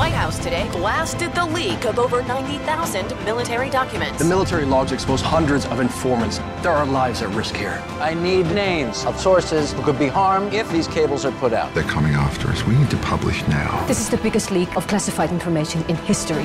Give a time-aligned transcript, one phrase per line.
[0.00, 4.18] White House today blasted the leak of over 90,000 military documents.
[4.18, 6.38] The military logs expose hundreds of informants.
[6.62, 7.82] There are lives at risk here.
[8.00, 11.74] I need names of sources who could be harmed if these cables are put out.
[11.74, 12.64] They're coming after us.
[12.64, 13.84] We need to publish now.
[13.88, 16.44] This is the biggest leak of classified information in history.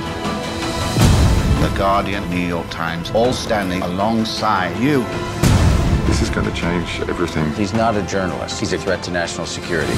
[1.62, 5.05] The Guardian, New York Times, all standing alongside you.
[6.07, 7.53] This is going to change everything.
[7.53, 8.59] He's not a journalist.
[8.59, 9.93] He's a threat to national security.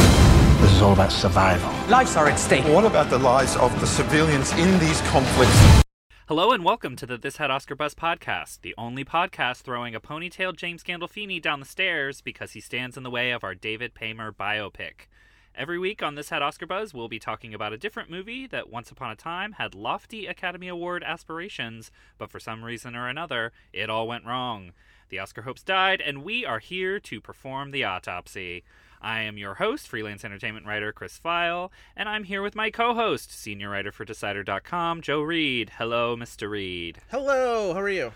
[0.60, 1.70] This is all about survival.
[1.88, 2.66] Lives are at stake.
[2.66, 5.84] What about the lives of the civilians in these conflicts?
[6.28, 10.02] Hello and welcome to the This Had Oscar Buzz podcast, the only podcast throwing a
[10.02, 13.94] ponytailed James Gandolfini down the stairs because he stands in the way of our David
[13.94, 15.06] Paymer biopic.
[15.54, 18.72] Every week on This Had Oscar Buzz, we'll be talking about a different movie that
[18.72, 23.52] once upon a time had lofty Academy Award aspirations, but for some reason or another,
[23.74, 24.72] it all went wrong.
[25.10, 28.64] The Oscar hopes died, and we are here to perform the autopsy.
[29.02, 32.94] I am your host, freelance entertainment writer Chris Feil, and I'm here with my co
[32.94, 35.72] host, senior writer for Decider.com, Joe Reed.
[35.78, 36.50] Hello, Mr.
[36.50, 37.00] Reed.
[37.12, 38.14] Hello, how are you?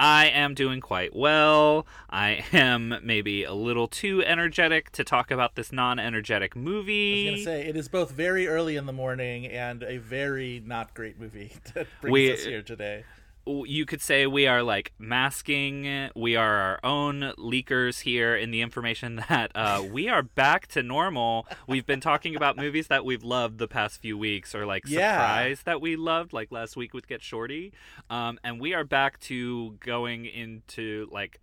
[0.00, 1.84] I am doing quite well.
[2.08, 7.28] I am maybe a little too energetic to talk about this non energetic movie.
[7.28, 10.62] I was gonna say it is both very early in the morning and a very
[10.64, 13.04] not great movie that brings We- us here today.
[13.48, 18.60] You could say we are like masking we are our own leakers here in the
[18.60, 23.24] information that uh, we are back to normal we've been talking about movies that we've
[23.24, 25.12] loved the past few weeks or like Yeah.
[25.12, 27.72] surprise that we loved like last week with get shorty
[28.10, 31.40] um, and we are back to going into like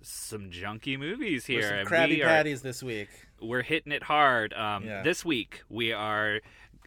[0.00, 3.08] some junky movies here some and Krabby we are- Patties this week.
[3.40, 4.54] we're hitting it hard.
[4.54, 5.02] Um, Yeah.
[5.02, 6.40] This week we are.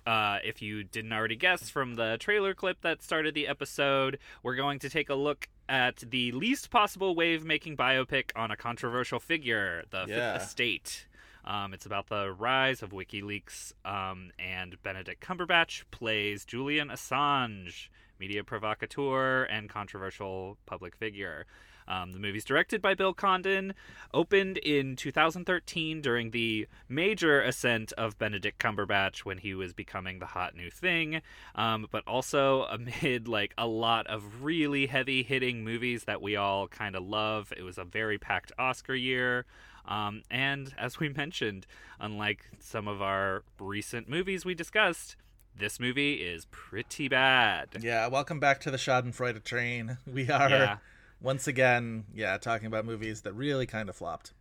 [0.06, 4.56] Uh, if you didn't already guess from the trailer clip that started the episode, we're
[4.56, 9.20] going to take a look at the least possible wave making biopic on a controversial
[9.20, 10.34] figure, the Yeah.
[10.34, 11.08] Fifth Estate.
[11.46, 17.90] Um, it's about the rise of WikiLeaks, um, and Benedict Cumberbatch plays Julian Assange,
[18.20, 21.46] media provocateur and controversial public figure.
[21.88, 23.74] Um, the movie's directed by Bill Condon,
[24.14, 30.28] opened in 2013 during the major ascent of Benedict Cumberbatch when he was becoming the
[30.28, 31.22] hot new thing,
[31.56, 36.68] um, but also amid like a lot of really heavy hitting movies that we all
[36.68, 37.52] kind of love.
[37.56, 39.46] It was a very packed Oscar year.
[39.86, 41.66] Um, and as we mentioned,
[42.00, 45.16] unlike some of our recent movies we discussed,
[45.58, 47.70] this movie is pretty bad.
[47.82, 49.98] Yeah, welcome back to the Schadenfreude train.
[50.12, 50.78] We are Yeah.
[51.22, 54.34] Once again, yeah, talking about movies that really kind of flopped.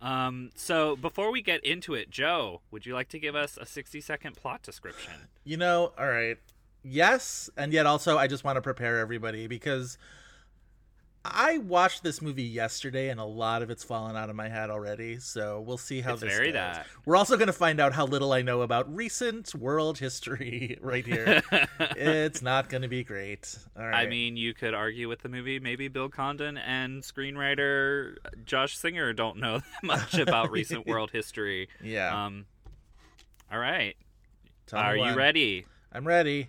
[0.00, 3.66] Um, so before we get into it, Joe, would you like to give us a
[3.66, 5.12] 60 second plot description?
[5.44, 6.38] You know, all right.
[6.82, 9.98] Yes, and yet also I just want to prepare everybody because
[11.22, 14.70] I watched this movie yesterday and a lot of it's fallen out of my head
[14.70, 15.18] already.
[15.18, 16.54] So we'll see how It's this very goes.
[16.54, 16.86] that.
[17.04, 21.04] We're also going to find out how little I know about recent world history right
[21.04, 21.42] here.
[21.80, 23.54] it's not going to be great.
[23.78, 24.06] All right.
[24.06, 25.60] I mean, you could argue with the movie.
[25.60, 28.16] Maybe Bill Condon and screenwriter
[28.46, 31.68] Josh Singer don't know that much about recent world history.
[31.82, 32.24] Yeah.
[32.26, 32.46] Um.
[33.52, 33.94] All right.
[34.72, 35.66] Are you ready?
[35.92, 36.48] I'm ready.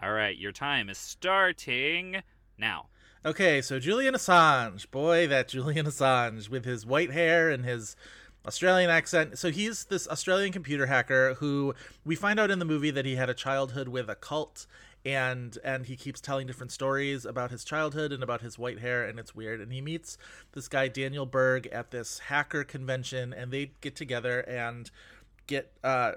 [0.00, 0.36] All right.
[0.38, 2.22] Your time is starting
[2.56, 2.86] now.
[3.26, 7.96] Okay, so Julian Assange, boy, that Julian Assange with his white hair and his
[8.46, 9.36] Australian accent.
[9.36, 13.16] So he's this Australian computer hacker who we find out in the movie that he
[13.16, 14.68] had a childhood with a cult
[15.04, 19.04] and and he keeps telling different stories about his childhood and about his white hair
[19.04, 20.16] and it's weird and he meets
[20.52, 24.88] this guy Daniel Berg at this hacker convention and they get together and
[25.48, 26.12] get uh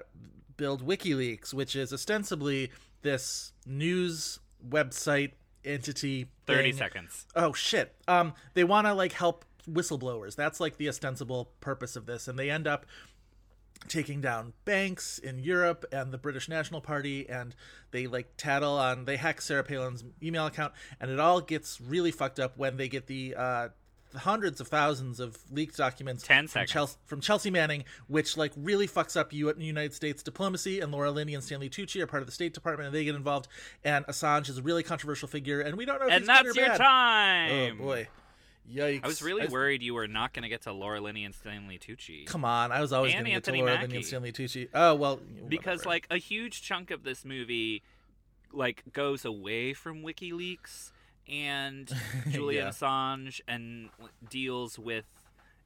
[0.56, 2.70] build WikiLeaks, which is ostensibly
[3.02, 4.38] this news
[4.68, 5.32] website
[5.64, 6.78] entity 30 thing.
[6.78, 7.26] seconds.
[7.34, 7.94] Oh shit.
[8.08, 10.34] Um they want to like help whistleblowers.
[10.36, 12.86] That's like the ostensible purpose of this and they end up
[13.88, 17.54] taking down banks in Europe and the British National Party and
[17.92, 22.10] they like tattle on they hack Sarah Palin's email account and it all gets really
[22.10, 23.68] fucked up when they get the uh
[24.16, 26.66] hundreds of thousands of leaked documents 10 from.
[26.66, 30.80] Chelsea, from Chelsea Manning, which like really fucks up U- United States diplomacy.
[30.80, 33.14] And Laura Linney and Stanley Tucci are part of the State Department, and they get
[33.14, 33.48] involved.
[33.84, 36.46] And Assange is a really controversial figure, and we don't know if And he's good
[36.46, 36.78] that's or your bad.
[36.78, 37.78] time.
[37.80, 38.08] Oh boy,
[38.72, 39.04] yikes!
[39.04, 41.24] I was really I was- worried you were not going to get to Laura Linney
[41.24, 42.26] and Stanley Tucci.
[42.26, 43.82] Come on, I was always going to get to Laura Mackie.
[43.82, 44.68] Linney and Stanley Tucci.
[44.74, 47.82] Oh well, because like a huge chunk of this movie
[48.52, 50.90] like goes away from WikiLeaks
[51.30, 51.90] and
[52.30, 52.70] Julian Yeah.
[52.70, 53.90] Assange and
[54.28, 55.04] deals with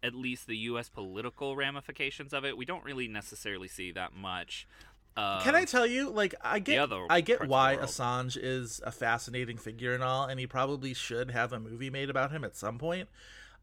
[0.03, 0.89] at least the U.S.
[0.91, 2.57] political ramifications of it.
[2.57, 4.69] We don't really necessarily see that much.
[5.17, 7.77] Uh, Can I tell you, like, I get, I get why.
[7.81, 12.11] Assange is a fascinating figure and all, and he probably should have a movie made
[12.11, 13.09] about him at some point.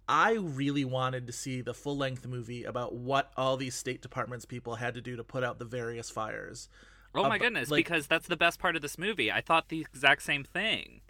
[0.08, 4.46] I really wanted to see the full length movie about what all these State Department's
[4.46, 6.70] people had to do to put out the various fires.
[7.14, 7.70] Oh my Ab- goodness!
[7.70, 9.32] like- because that's the best part of this movie.
[9.32, 11.02] I thought the exact same thing.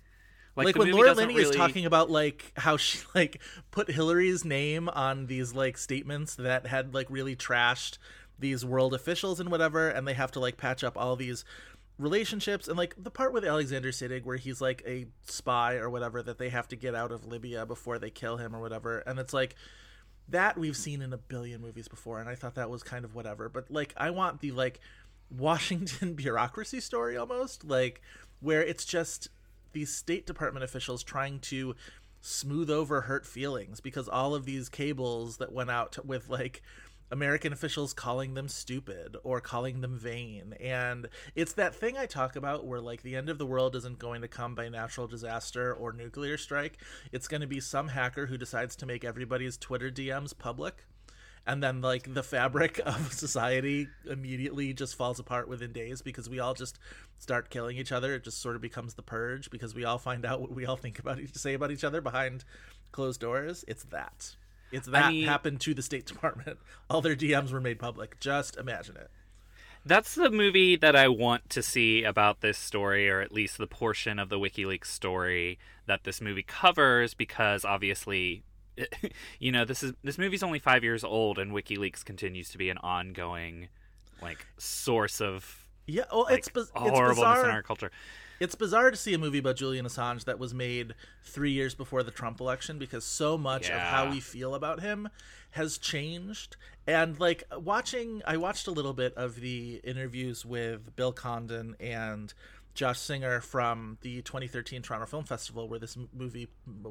[0.56, 4.90] Like, Like, when Laura Linney is talking about like how she like put Hillary's name
[4.90, 7.98] on these like statements that had like really trashed
[8.38, 11.46] these world officials and whatever, and they have to like patch up all these
[11.98, 16.24] relationships and like the part with Alexander Siddig where he's like a spy or whatever
[16.24, 19.20] that they have to get out of Libya before they kill him or whatever, and
[19.20, 19.56] it's like
[20.32, 23.16] that we've seen in a billion movies before, and I thought that was kind of
[23.16, 23.50] whatever.
[23.50, 24.80] But like, I want the like
[25.30, 28.02] Washington bureaucracy story almost, like
[28.40, 29.30] where it's just
[29.74, 31.76] these State Department officials trying to
[32.22, 36.62] smooth over hurt feelings because all of these cables that went out with like
[37.12, 40.56] American officials calling them stupid or calling them vain.
[40.62, 44.00] And it's that thing I talk about where, like, the end of the world isn't
[44.00, 46.78] going to come by natural disaster or nuclear strike.
[47.12, 50.86] It's going to be some hacker who decides to make everybody's Twitter DMs public.
[51.46, 56.40] And then, like, the fabric of society immediately just falls apart within days because we
[56.40, 56.78] all just
[57.18, 58.16] start killing each other.
[58.16, 60.78] It just sort of becomes the purge because we all find out what we all
[60.78, 62.44] think about each say about each other behind
[62.92, 63.66] closed doors.
[63.68, 64.36] It's that.
[64.72, 66.60] It's that mean- happened to the State Department.
[66.90, 68.20] All their DMs were made public.
[68.20, 69.10] Just imagine it.
[69.84, 73.66] That's the movie that I want to see about this story, or at least the
[73.66, 78.44] portion of the WikiLeaks story that this movie covers, because obviously,
[79.40, 82.70] you know, this is this movie's only five years old, and WikiLeaks continues to be
[82.70, 83.68] an ongoing,
[84.22, 87.46] like, source of Yeah, well, like, it's, biz- it's bizarre.
[87.46, 87.92] in our culture.
[88.40, 92.02] It's bizarre to see a movie about Julian Assange that was made three years before
[92.02, 95.10] the Trump election because so much of how we feel about him
[95.52, 96.58] has changed.
[96.88, 102.34] And like watching, I watched a little bit of the interviews with Bill Condon and
[102.74, 106.48] Josh Singer from the 2013 Toronto Film Festival where this movie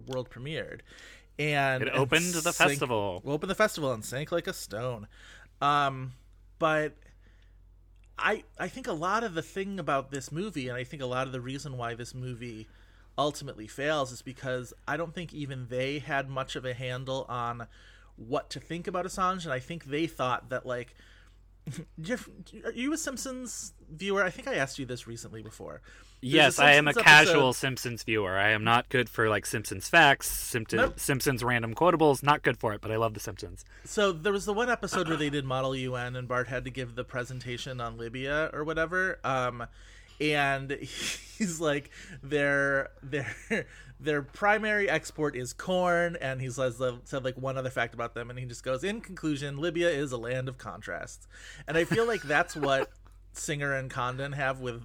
[0.06, 0.82] world premiered.
[1.38, 3.22] And It and opened the sank- festival.
[3.24, 5.06] Opened the festival and sank like a stone.
[5.62, 6.12] Um,
[6.58, 6.94] but
[8.18, 11.06] I I think a lot of the thing about this movie, and I think a
[11.06, 12.68] lot of the reason why this movie
[13.16, 17.66] ultimately fails, is because I don't think even they had much of a handle on
[18.16, 20.94] what to think about Assange, and I think they thought that like.
[22.00, 22.28] Jeff,
[22.64, 24.24] are you a Simpsons viewer?
[24.24, 25.82] I think I asked you this recently before.
[26.22, 28.36] Yes, I am a Simpsons casual episode- Simpsons viewer.
[28.36, 31.00] I am not good for like Simpsons facts, Simpson, Nope.
[31.00, 32.22] Simpsons random quotables.
[32.22, 33.64] Not good for it, but I love the Simpsons.
[33.84, 36.70] So there was the one episode where they did Model UN and Bart had to
[36.70, 39.18] give the presentation on Libya or whatever.
[39.24, 39.66] Um,
[40.20, 40.70] and
[41.38, 41.90] he's like,
[42.22, 43.66] their their
[43.98, 48.30] their primary export is corn, and he says said like one other fact about them,
[48.30, 51.26] and he just goes, in conclusion, Libya is a land of contrasts,
[51.66, 52.90] and I feel like that's what
[53.32, 54.82] Singer and Condon have with.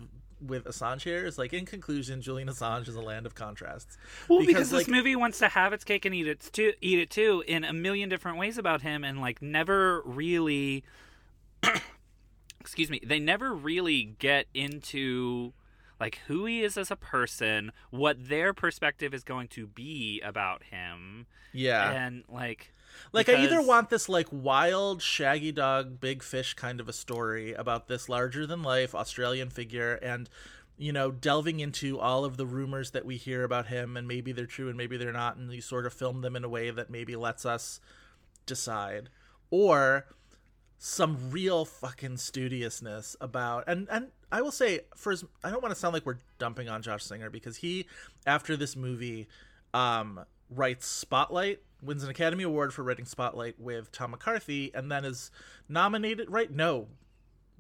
[0.48, 3.98] With Assange here is like in conclusion, Julian Assange is a land of contrasts.
[4.28, 7.00] Well, because, this like, movie wants to have its cake and eat it too, eat
[7.00, 10.84] it too, in a million different ways about him, and like never really,
[12.60, 15.54] excuse me, they never really get into
[16.00, 20.64] like who he is as a person, what their perspective is going to be about
[20.64, 22.72] him, yeah, and like.
[23.12, 27.54] Like I either want this like wild shaggy dog big fish kind of a story
[27.54, 30.30] about this larger than life Australian figure and
[30.78, 34.32] you know delving into all of the rumors that we hear about him and maybe
[34.32, 36.70] they're true and maybe they're not and you sort of film them in a way
[36.70, 37.80] that maybe lets us
[38.46, 39.10] decide.
[39.52, 40.06] Or
[40.78, 45.74] some real fucking studiousness about and and I will say for as, I don't want
[45.74, 47.86] to sound like we're dumping on Josh Singer because he
[48.28, 49.28] after this movie
[49.74, 55.06] um writes Spotlight wins an Academy Award for writing Spotlight with Tom McCarthy and then
[55.06, 55.32] is
[55.70, 56.52] nominated right?
[56.52, 56.88] No.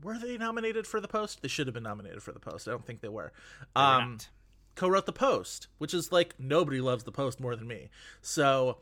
[0.04, 1.42] Were they nominated for the post?
[1.42, 2.68] They should have been nominated for the post.
[2.68, 3.32] I don't think they were.
[3.76, 4.20] Um
[4.76, 7.90] co-wrote the post which is like nobody loves the post more than me.
[8.22, 8.80] So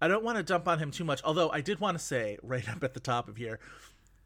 [0.00, 2.38] I don't want to dump on him too much although I did want to say
[2.42, 3.58] right up at the top of here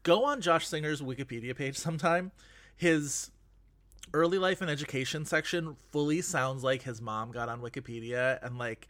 [0.03, 2.31] go on Josh Singer's Wikipedia page sometime.
[2.77, 3.31] His
[4.13, 8.87] early life and education section fully sounds like his mom got on Wikipedia and like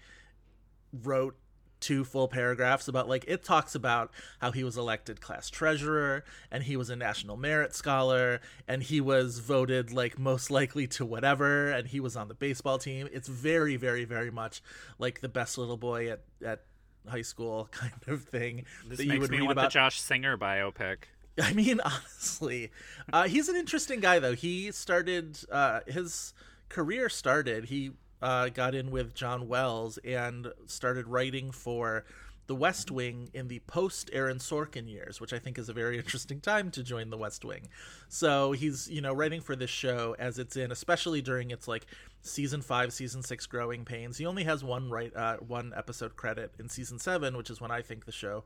[1.04, 1.36] wrote
[1.80, 6.64] two full paragraphs about like it talks about how he was elected class treasurer and
[6.64, 11.70] he was a national merit scholar and he was voted like most likely to whatever
[11.72, 14.62] and he was on the baseball team it's very very very much
[14.98, 16.62] like the best little boy at at
[17.08, 19.74] high school kind of thing This that you makes would me read want about the
[19.74, 20.98] Josh Singer biopic.
[21.42, 22.72] I mean, honestly,
[23.14, 24.36] uh, he's an interesting guy, though.
[24.36, 26.34] He started uh, his
[26.68, 27.66] career started.
[27.66, 32.06] He uh, got in with John Wells and started writing for
[32.48, 35.98] The West Wing in the post Aaron Sorkin years, which I think is a very
[36.00, 37.68] interesting time to join The West Wing.
[38.08, 41.86] So he's you know writing for this show as it's in, especially during its like
[42.22, 44.18] season five, season six growing pains.
[44.18, 47.72] He only has one right uh, one episode credit in season seven, which is when
[47.72, 48.44] I think the show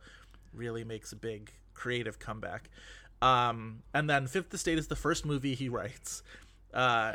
[0.54, 2.70] really makes a big creative comeback.
[3.22, 6.24] Um, and then Fifth Estate is the first movie he writes.
[6.74, 7.14] Uh,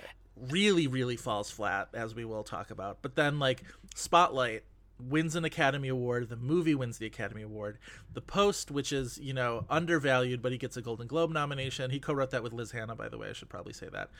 [0.51, 2.99] really, really falls flat, as we will talk about.
[3.03, 3.63] But then, like,
[3.95, 4.65] Spotlight
[5.01, 6.29] wins an Academy Award.
[6.29, 7.79] The movie wins the Academy Award.
[8.13, 11.91] The Post, which is, you know, undervalued, but he gets a Golden Globe nomination.
[11.91, 13.31] He co wrote that with Liz Hanna, by the way.
[13.31, 14.11] I should probably say that.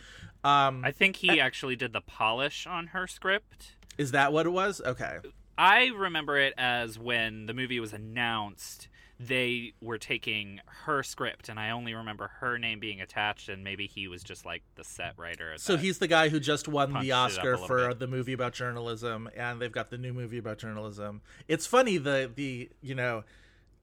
[0.49, 3.75] Um, I think he actually did the polish on her script.
[3.97, 4.81] is that what it was?
[4.85, 5.19] Okay.
[5.57, 8.87] I remember it as when the movie was announced,
[9.21, 13.87] they were taking her script, and I only remember her name being attached, and maybe
[13.87, 15.55] he was just like the set writer.
[15.57, 17.99] So he's the guy who just won the it up a Oscar for bit.
[17.99, 21.21] the movie about journalism, and they've got the new movie about journalism.
[21.49, 23.25] It's funny the the you know,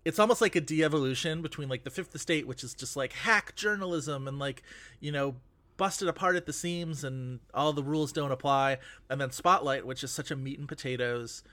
[0.05, 3.55] it's almost like a de-evolution between like the Fifth Estate, which is just like hack
[3.55, 4.63] journalism and like
[5.01, 5.35] you know
[5.75, 8.77] busted apart at the seams and all the rules don't apply,
[9.09, 11.43] and then Spotlight, which is such a meat and potatoes,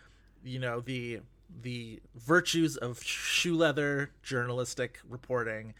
[0.44, 1.18] you know the
[1.60, 5.74] the virtues of shoe leather journalistic reporting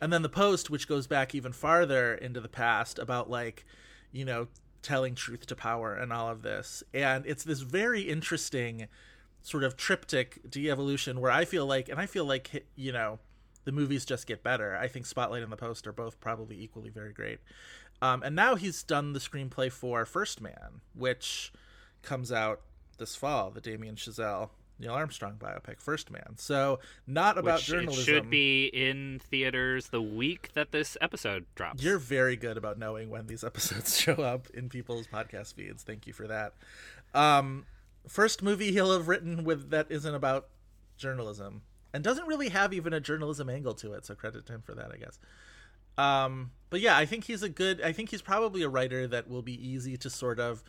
[0.00, 3.64] and then the post which goes back even farther into the past about like
[4.12, 4.48] you know
[4.84, 6.84] telling truth to power and all of this.
[6.92, 8.86] And it's this very interesting
[9.42, 13.18] sort of triptych de-evolution where i feel like and i feel like you know
[13.64, 14.76] the movies just get better.
[14.76, 17.38] I think spotlight and the post are both probably equally very great.
[18.02, 21.52] Um, and now he's done the screenplay for first man which
[22.02, 22.60] comes out
[22.98, 28.00] this fall the damien chazelle neil armstrong biopic first man so not about which journalism
[28.00, 31.82] it should be in theaters the week that this episode drops.
[31.82, 35.82] You're very good about knowing when these episodes show up in people's podcast feeds.
[35.82, 36.54] Thank you for that.
[37.14, 37.66] Um,
[38.08, 40.48] first movie he'll have written with that isn't about
[40.96, 41.62] journalism
[41.92, 44.04] and doesn't really have even a journalism angle to it.
[44.04, 45.18] So credit to him for that, I guess.
[45.96, 47.80] Um, but yeah, I think he's a good.
[47.80, 50.64] I think he's probably a writer that will be easy to sort of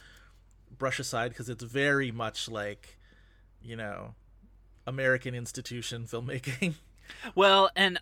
[0.77, 2.99] brush aside because it's very much like,
[3.65, 4.13] you know,
[4.87, 6.75] American institution filmmaking.
[7.35, 7.99] Well, and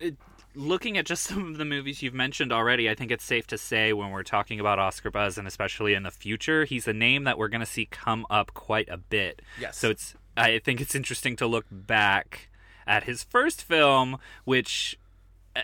[0.00, 0.16] it,
[0.54, 3.56] looking at just some of the movies you've mentioned already, I think it's safe to
[3.56, 7.24] say when we're talking about Oscar buzz, and especially in the future, he's a name
[7.24, 9.40] that we're going to see come up quite a bit.
[9.58, 9.78] Yes.
[9.78, 12.50] So it's I think it's interesting to look back
[12.86, 14.98] at his first film, which.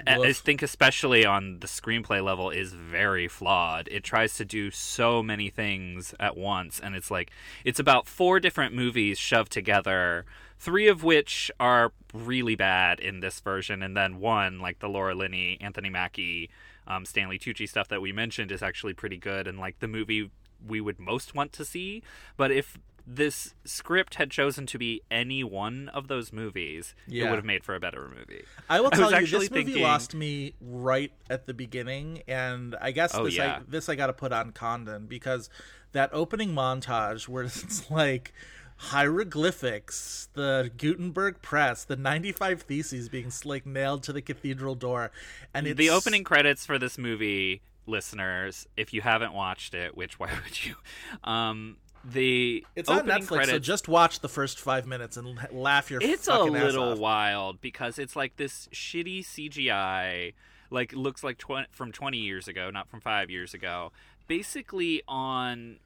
[0.07, 3.89] I- think especially on the screenplay level is very flawed.
[3.91, 7.31] It tries to do so many things at once and it's like
[7.65, 10.25] it's about four different movies shoved together,
[10.59, 15.15] three of which are really bad in this version and then one like the Laura
[15.15, 16.51] Linney, Anthony Mackie,
[16.87, 20.31] um, Stanley Tucci stuff that we mentioned is actually pretty good and like the movie
[20.67, 22.03] we would most want to see,
[22.37, 27.37] but if this script had chosen to be any one of those movies, it would
[27.37, 28.44] have made for a better movie.
[28.68, 32.75] I will tell was you, this movie thinking- lost me right at the beginning, and
[32.80, 33.58] I guess Oh, this yeah.
[33.58, 35.50] I, this I got to put on Condon because
[35.92, 38.32] that opening montage where it's like
[38.76, 45.11] hieroglyphics, the Gutenberg press, the ninety-five theses being like nailed to the cathedral door,
[45.52, 50.18] and it's the opening credits for this movie listeners if you haven't watched it which
[50.18, 50.75] why would you
[51.23, 55.90] um the It's on Netflix, credits so just watch the first five minutes and laugh
[55.90, 60.34] your it's a little wild because it's like this shitty cgi
[60.70, 63.90] like looks like tw- from 20 years ago not from 5 years ago
[64.28, 65.78] basically on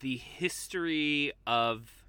[0.00, 2.04] the history of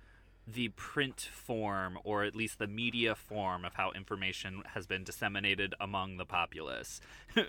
[0.45, 5.73] the print form or at least the media form of how information has been disseminated
[5.79, 6.99] among the populace.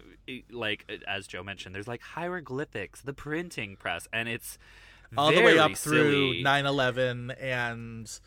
[0.50, 4.58] Like as joe mentioned there's like hieroglyphics the printing press and it's
[5.16, 6.44] all the way up through silly.
[6.44, 8.18] 9-11 and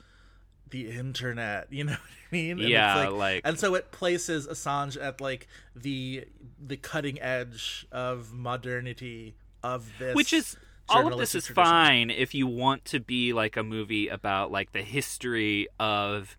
[0.70, 4.48] the internet you know what i mean and it's Yeah, like- and so it places
[4.48, 6.26] assange at like the
[6.60, 10.58] the cutting edge of modernity of this which is
[10.90, 11.64] all of this is tradition.
[11.66, 16.38] fine if you want to be like a movie about like the history of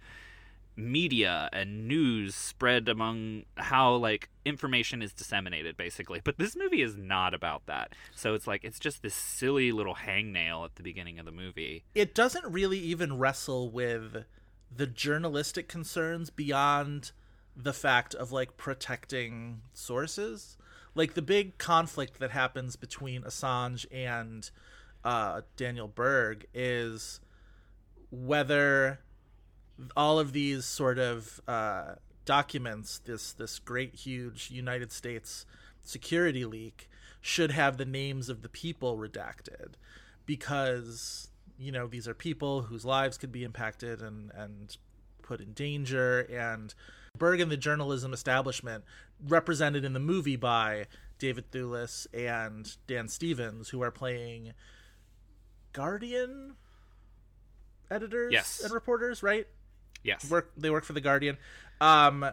[0.79, 6.21] media and news spread among how like information is disseminated basically.
[6.23, 7.93] But this movie is not about that.
[8.15, 11.85] So it's like it's just this silly little hangnail at the beginning of the movie.
[11.95, 14.25] It doesn't really even wrestle with
[14.75, 17.11] the journalistic concerns beyond
[17.57, 20.57] the fact of like protecting sources.
[20.95, 24.49] Like the big conflict that happens between assange and
[25.05, 27.21] uh, daniel berg is
[28.11, 28.99] whether
[29.97, 31.95] all of these sort of uh,
[32.25, 35.47] documents this this great huge United States
[35.83, 36.89] security leak
[37.21, 39.75] should have the names of the people redacted
[40.27, 44.77] because you know these are people whose lives could be impacted and and
[45.23, 46.75] put in danger and
[47.17, 48.85] Berg and the journalism establishment
[49.27, 50.87] represented in the movie by
[51.19, 54.53] David Thewlis and Dan Stevens who are playing
[55.73, 56.55] Guardian
[57.91, 58.61] editors Yes.
[58.63, 59.47] and reporters right
[60.05, 60.31] Yes.
[60.31, 61.37] work they work for the Guardian
[61.81, 62.25] um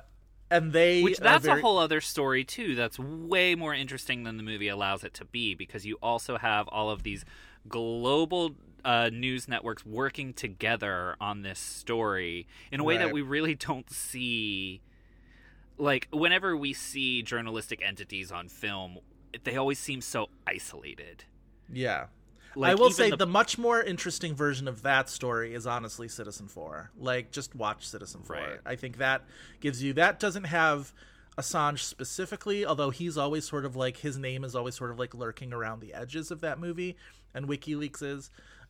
[0.51, 2.75] and they Which that's very- a whole other story too.
[2.75, 6.67] That's way more interesting than the movie allows it to be because you also have
[6.67, 7.25] all of these
[7.67, 8.55] global
[8.85, 13.05] uh, news networks working together on this story in a way Right.
[13.05, 14.81] that we really don't see.
[15.79, 18.99] Like whenever we see journalistic entities on film,
[19.43, 21.23] they always seem so isolated.
[21.73, 22.05] yeah
[22.55, 23.25] Like, I will say the- the...
[23.25, 26.89] much more interesting version of that story is honestly Citizenfour.
[26.97, 28.29] Like just watch Citizenfour.
[28.29, 28.59] Right.
[28.65, 29.23] I think that
[29.59, 30.93] gives you that doesn't have
[31.37, 35.13] Assange specifically, although he's always sort of like his name is always sort of like
[35.13, 36.95] lurking around the edges of that movie
[37.33, 38.29] and WikiLeaks is.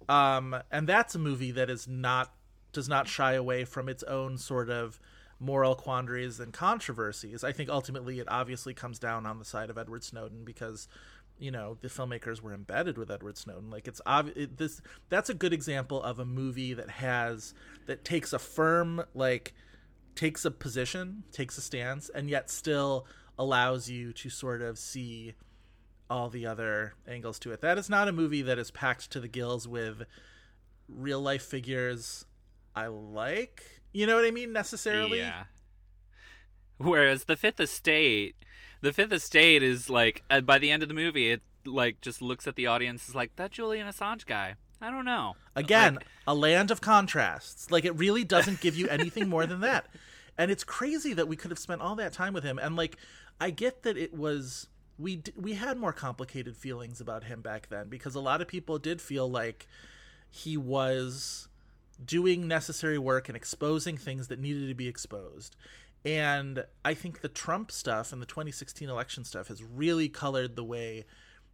[0.09, 2.33] Um and that's a movie that is not
[2.73, 4.99] does not shy away from its own sort of
[5.39, 7.43] moral quandaries and controversies.
[7.43, 10.87] I think ultimately it obviously comes down on the side of Edward Snowden because
[11.37, 13.69] you know the filmmakers were embedded with Edward Snowden.
[13.69, 17.53] Like it's obvious it, this that's a good example of a movie that has
[17.87, 19.53] that takes a firm like
[20.15, 23.05] takes a position, takes a stance, and yet still
[23.37, 25.33] allows you to sort of see
[26.09, 27.61] all the other angles to it.
[27.61, 30.03] That is not a movie that is packed to the gills with
[30.87, 32.25] real life figures
[32.75, 33.63] I like.
[33.91, 34.53] You know what I mean?
[34.53, 35.19] Necessarily.
[35.19, 35.45] Yeah.
[36.77, 38.35] Whereas the Fifth Estate,
[38.85, 42.21] the Fifth Estate is like uh, by the end of the movie, it like just
[42.21, 44.55] looks at the audience is like that Julian Assange guy.
[44.79, 45.35] I don't know.
[45.55, 47.71] Again, Like, a land of contrasts.
[47.71, 49.87] Like it really doesn't give you anything more than that.
[50.37, 52.59] And it's crazy that we could have spent all that time with him.
[52.59, 52.97] And like,
[53.39, 54.67] I get that it was
[54.99, 58.47] we d- we had more complicated feelings about him back then because a lot of
[58.49, 59.65] people did feel like
[60.29, 61.48] he was
[62.03, 65.55] doing necessary work and exposing things that needed to be exposed.
[66.05, 70.63] And I think the Trump stuff and the 2016 election stuff has really colored the
[70.63, 71.05] way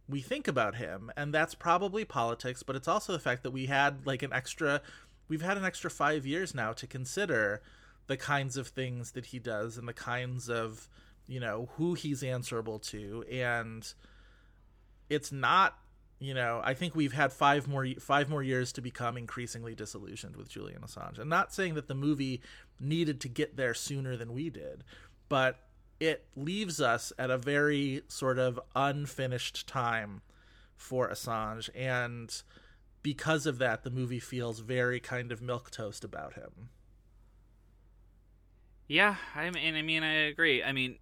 [0.08, 1.10] we think about him.
[1.16, 4.82] And that's probably politics, but it's also the fact that we had like an extra,
[5.26, 7.62] we've had an extra five years now to consider
[8.08, 10.86] the kinds of things that he does and the kinds of,
[11.26, 13.24] you know, who he's answerable to.
[13.30, 13.90] And
[15.08, 15.78] it's not
[16.22, 20.36] you know i think we've had five more five more years to become increasingly disillusioned
[20.36, 21.18] with julian assange.
[21.18, 22.40] I'm not saying that the movie
[22.80, 24.84] needed to get there sooner than we did
[25.28, 25.58] but
[26.02, 30.20] it leaves us at a very sort of unfinished time
[30.76, 31.70] for assange.
[31.76, 32.42] And
[33.02, 36.70] because of that the movie feels very kind of milk toast about him.
[38.88, 40.62] Yeah, I mean, I mean, I agree.
[40.62, 40.98] I mean,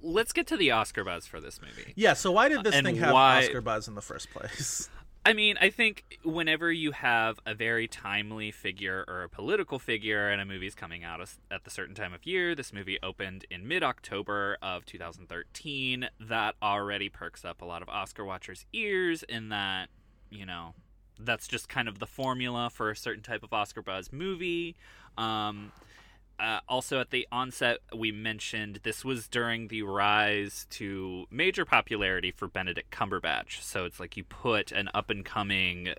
[0.00, 1.92] let's get to the Oscar buzz for this movie.
[1.96, 4.88] yeah so why did this And thing have why- oscar buzz in the first place
[5.28, 10.28] I mean, I think whenever you have a very timely figure or a political figure
[10.28, 13.66] and a movie's coming out at the certain time of year, this movie opened in
[13.66, 19.48] mid October of 2013, that already perks up a lot of Oscar watchers' ears in
[19.48, 19.88] that,
[20.30, 20.74] you know,
[21.18, 24.76] that's just kind of the formula for a certain type of Oscar buzz movie.
[25.18, 25.72] Um,
[26.38, 32.30] uh, also, at the onset, we mentioned this was during the rise to major popularity
[32.30, 33.60] for Benedict Cumberbatch.
[33.62, 35.94] So it's like you put an up and coming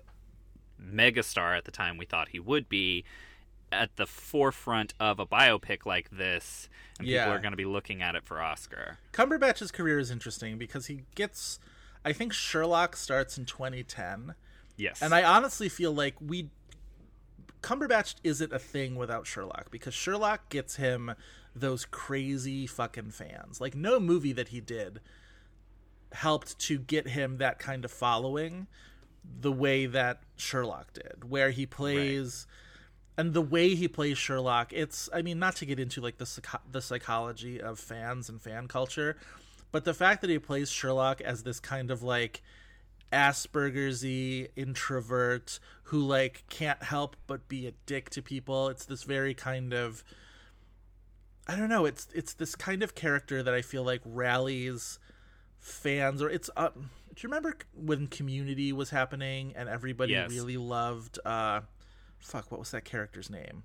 [0.80, 3.04] megastar at the time we thought he would be
[3.70, 7.24] at the forefront of a biopic like this, and Yeah.
[7.24, 8.98] people are going to be looking at it for Oscar.
[9.12, 11.58] Cumberbatch's career is interesting because he gets
[12.04, 14.34] I think Sherlock starts in 2010
[14.76, 15.02] Yes.
[15.02, 16.48] and I honestly feel like we
[17.62, 21.14] Cumberbatch isn't a thing without Sherlock because Sherlock gets him
[21.54, 23.60] those crazy fucking fans.
[23.60, 25.00] Like no movie that he did
[26.12, 28.66] helped to get him that kind of following
[29.40, 32.46] the way that Sherlock did, where he plays
[33.16, 36.58] and the way he plays Sherlock, it's I mean not to get into like the
[36.70, 39.16] the psychology of fans and fan culture,
[39.72, 42.42] but the fact that he plays Sherlock as this kind of like
[43.12, 48.68] Asperger's y introvert who like can't help but be a dick to people.
[48.68, 50.04] It's this very kind of
[51.46, 54.98] I don't know, it's it's this kind of character that I feel like rallies
[55.58, 56.80] fans or it's uh, do
[57.20, 60.30] you remember when community was happening and everybody Yes.
[60.30, 61.62] really loved uh
[62.20, 63.64] fuck what was that character's name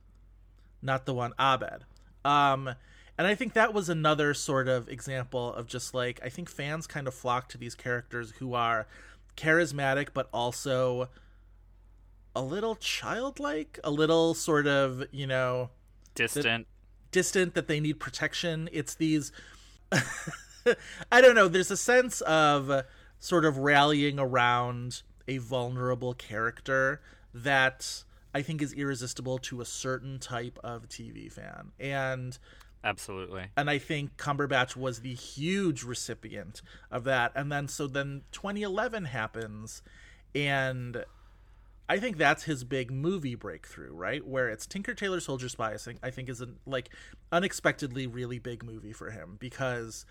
[0.81, 1.85] not the one abed
[2.25, 2.67] um
[3.15, 6.87] and i think that was another sort of example of just like i think fans
[6.87, 8.87] kind of flock to these characters who are
[9.35, 11.09] charismatic but also
[12.35, 15.69] a little childlike a little sort of you know
[16.15, 16.67] Distant.
[17.11, 18.69] distant that they need protection.
[18.71, 19.31] It's these
[21.11, 22.83] I don't know, there's a sense of
[23.19, 27.01] sort of rallying around a vulnerable character
[27.33, 31.71] that I think is irresistible to a certain type of TV fan.
[31.79, 32.37] And
[32.83, 33.45] Absolutely.
[33.55, 37.31] and I think Cumberbatch was the huge recipient of that.
[37.35, 39.81] And then so then 2011 happens,
[40.35, 41.05] and
[41.89, 44.25] I think that's his big movie breakthrough, right?
[44.25, 45.73] Where it's Tinker Tailor Soldier Spy.
[45.73, 46.89] I think I think is a like
[47.31, 50.05] unexpectedly really big movie for him because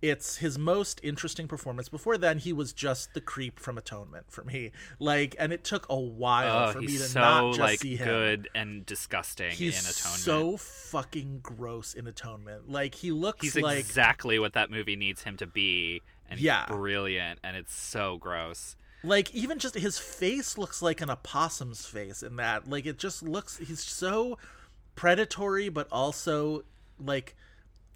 [0.00, 1.88] it's his most interesting performance.
[1.88, 4.70] Before then, he was just the creep from Atonement for me.
[5.00, 7.96] Like, and it took a while Oh, for me to so not just like see
[7.96, 10.20] him good and disgusting he's in Atonement.
[10.20, 15.22] so fucking gross in atonement like he looks He's like exactly what that movie needs
[15.24, 16.66] him to be, and he's Yeah.
[16.66, 18.76] brilliant, and it's so gross.
[19.02, 23.22] like even just his face looks like an opossum's face in that like it just
[23.22, 24.38] looks he's so
[24.94, 26.62] predatory but also
[26.98, 27.36] like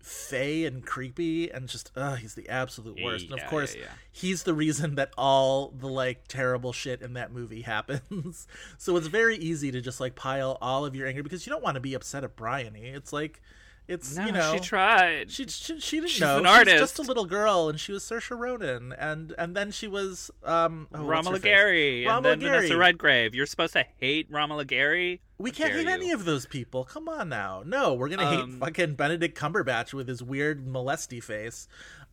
[0.02, 3.30] fey and creepy and just uh he's the absolute worst.
[3.30, 3.88] And of course yeah, yeah.
[4.10, 8.46] he's the reason that all the like terrible shit in that movie happens.
[8.78, 11.62] So it's very easy to just like pile all of your anger because you don't
[11.62, 12.86] want to be upset at Briony.
[12.86, 13.40] It's like
[13.88, 15.30] it's No, you know she tried.
[15.30, 16.38] she she, she didn't She's know.
[16.38, 16.78] an She was artist.
[16.78, 20.88] just a little girl, and she was Saoirse Ronan, and and then she was um
[20.94, 21.38] oh, Romola?
[21.40, 23.34] Garai, and Romola then Vanessa Redgrave.
[23.34, 25.20] You're supposed to hate Romola Garai.
[25.38, 25.90] We How can't hate you.
[25.90, 26.84] any of those people.
[26.84, 27.62] Come on now.
[27.66, 31.66] No, we're gonna hate Um, fucking Benedict Cumberbatch with his weird molesty face.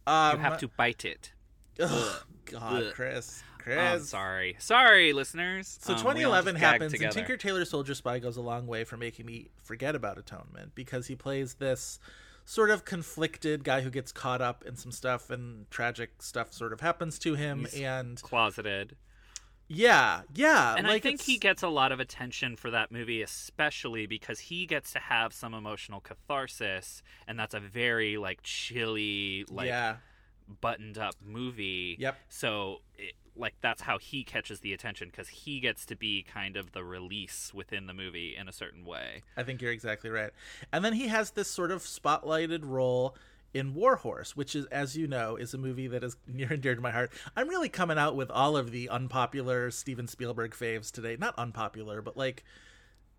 [0.08, 1.34] Um, You have to bite it.
[1.79, 2.93] Ugh, God, Ugh.
[2.93, 3.43] Chris,
[3.77, 4.01] Chris.
[4.01, 5.77] I'm sorry, sorry, listeners.
[5.82, 7.12] So Um, 2011 happens, and.
[7.12, 11.08] Tinker Tailor Soldier Spy goes a long way for making me forget about Atonement because
[11.08, 11.99] he plays this
[12.45, 16.73] sort of conflicted guy who gets caught up in some stuff and tragic stuff sort
[16.73, 18.95] of happens to him He's and closeted.
[19.67, 23.21] yeah yeah and I think it's- he gets a lot of attention for that movie,
[23.21, 29.45] especially because he gets to have some emotional catharsis, and that's a very like chilly,
[29.49, 29.97] like yeah
[30.62, 31.95] buttoned up movie.
[31.99, 32.17] Yep.
[32.29, 36.58] So, it, like that's how he catches the attention because he gets to be kind
[36.58, 39.23] of the release within the movie in a certain way.
[39.38, 40.32] I think you're exactly right.
[40.71, 43.15] And then he has this sort of spotlighted role
[43.54, 46.75] in Warhorse, which is, as you know, is a movie that is near and dear
[46.75, 47.12] to my heart.
[47.36, 51.17] I'm really coming out with all of the unpopular Steven Spielberg faves today.
[51.19, 52.43] Not unpopular, but like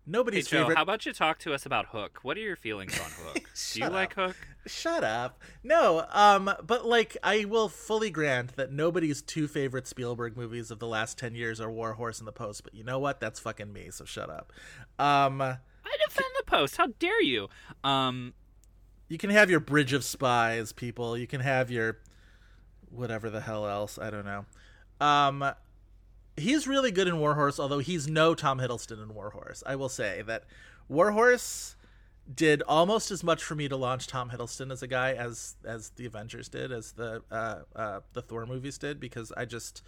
[0.05, 0.77] Hey nobody's Joe, favorite.
[0.77, 2.19] how about you talk to us about Hook?
[2.23, 3.33] What are your feelings on Hook?
[3.35, 4.35] Do you Shut like Hook?
[4.65, 5.39] Shut up.
[5.63, 10.79] No, um, but like I will fully grant that nobody's two favorite Spielberg movies of
[10.79, 12.63] the last ten years are War Horse and The Post.
[12.63, 13.19] But you know what?
[13.19, 13.89] That's fucking me.
[13.91, 14.51] So shut up.
[14.99, 15.57] Um, I
[16.07, 16.77] defend the post.
[16.77, 17.47] How dare you?
[17.83, 18.33] Um,
[19.07, 21.17] you can have your Bridge of Spies, people.
[21.17, 21.99] You can have your
[22.89, 23.97] whatever the hell else.
[23.99, 24.45] I don't know.
[24.99, 25.43] Um,
[26.37, 29.63] he's really good in Warhorse, although he's no Tom Hiddleston in Warhorse.
[29.65, 30.43] I will say that
[30.89, 31.75] Warhorse
[32.33, 35.89] did almost as much for me to launch Tom Hiddleston as a guy as as
[35.91, 39.81] the Avengers did, as the uh, uh, the Thor movies did, because I just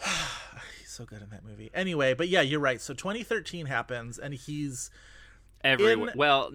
[0.80, 1.70] he's so good in that movie.
[1.74, 2.80] Anyway, but yeah, you're right.
[2.80, 4.90] So 2013 happens, and he's
[5.62, 6.10] everywhere.
[6.10, 6.52] In- Well,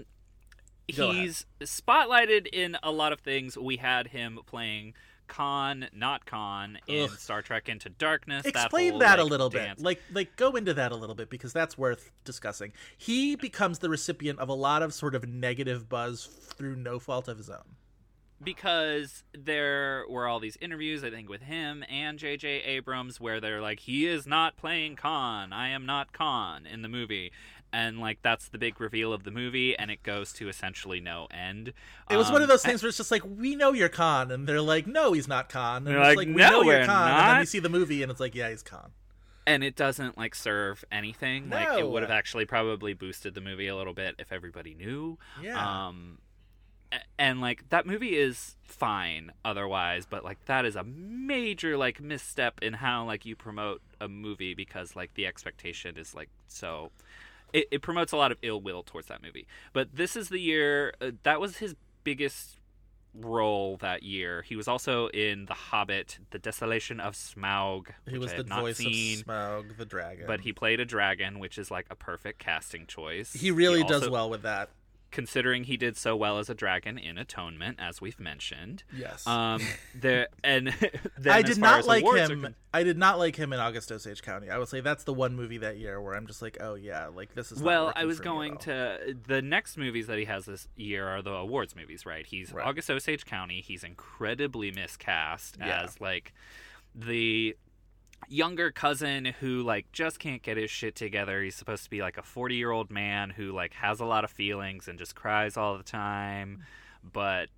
[1.14, 3.58] he's spotlighted in a lot of things.
[3.58, 4.94] We had him playing
[5.28, 7.18] Khan, not Khan, in Ugh.
[7.18, 8.46] Star Trek Into Darkness.
[8.46, 9.80] explain whole, that, a little dance.
[9.80, 13.80] bit like like go into that a little bit because that's worth discussing he becomes
[13.80, 17.50] the recipient of a lot of sort of negative buzz through no fault of his
[17.50, 17.76] own
[18.44, 22.48] because there were all these interviews, I think, with him and J.J.
[22.64, 25.54] Abrams, where they're like, "He is not playing Khan.
[25.54, 27.32] I am not Khan in the movie."
[27.76, 31.28] And like that's the big reveal of the movie, and it goes to essentially no
[31.30, 31.74] end.
[32.10, 34.32] it was one Um, of those things where it's just like we know you're Khan
[34.32, 36.62] and they're like no he's not Khan and They're it's like, like we "No, know
[36.62, 38.92] you're Khan and then not." see the movie and it's like yeah he's Khan
[39.46, 41.50] and it doesn't like serve anything.
[41.50, 45.18] Like it would have actually probably boosted the movie a little bit if everybody knew.
[45.44, 45.88] Yeah.
[45.88, 46.20] Um,
[47.20, 52.60] and like that movie is fine otherwise, but like that is a major like misstep
[52.62, 56.92] in how like you promote a movie because like the expectation is like so.
[57.56, 59.48] It, it promotes a lot of ill will towards that movie.
[59.72, 62.60] But this is the year uh, that was his biggest
[63.14, 64.42] role that year.
[64.42, 67.88] He was also in The Hobbit: The Desolation of Smaug.
[68.10, 71.58] he was the voice seen, of Smaug the dragon but he played a dragon, which
[71.58, 73.32] is like a perfect casting choice.
[73.32, 74.70] he really does also- well with that
[75.16, 78.84] considering he did so well as a dragon in Atonement, as we've mentioned.
[78.96, 79.62] yes Um,
[79.96, 80.70] there and
[81.26, 82.54] I did not like are him.
[82.74, 84.50] I did not like him in August Osage County.
[84.50, 87.08] I would say that's the one movie that year where I'm just like, oh yeah,
[87.08, 87.64] like this is.
[87.64, 91.32] well, I was going to the next movies that he has this year are the
[91.32, 92.26] awards movies, right?
[92.26, 92.66] He's Right.
[92.68, 93.62] August Osage County.
[93.62, 95.84] He's incredibly miscast Yeah.
[95.84, 96.34] as like
[96.94, 97.56] the
[98.28, 101.42] younger cousin who like just can't get his shit together.
[101.44, 104.88] He's supposed to be like a 40-year-old man who like has a lot of feelings
[104.88, 106.64] and just cries all the time,
[107.04, 107.50] but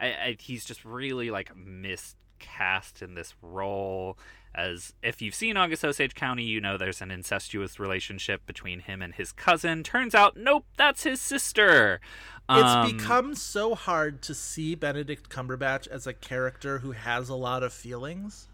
[0.00, 4.18] I, I, he's just really like miscast in this role
[4.54, 9.02] as if you've seen August Osage County, you know there's an incestuous relationship between him
[9.02, 9.82] and his cousin.
[9.82, 12.00] Turns out, nope, that's his sister.
[12.48, 17.34] It's Um, become so hard to see Benedict Cumberbatch as a character who has a
[17.34, 18.46] lot of feelings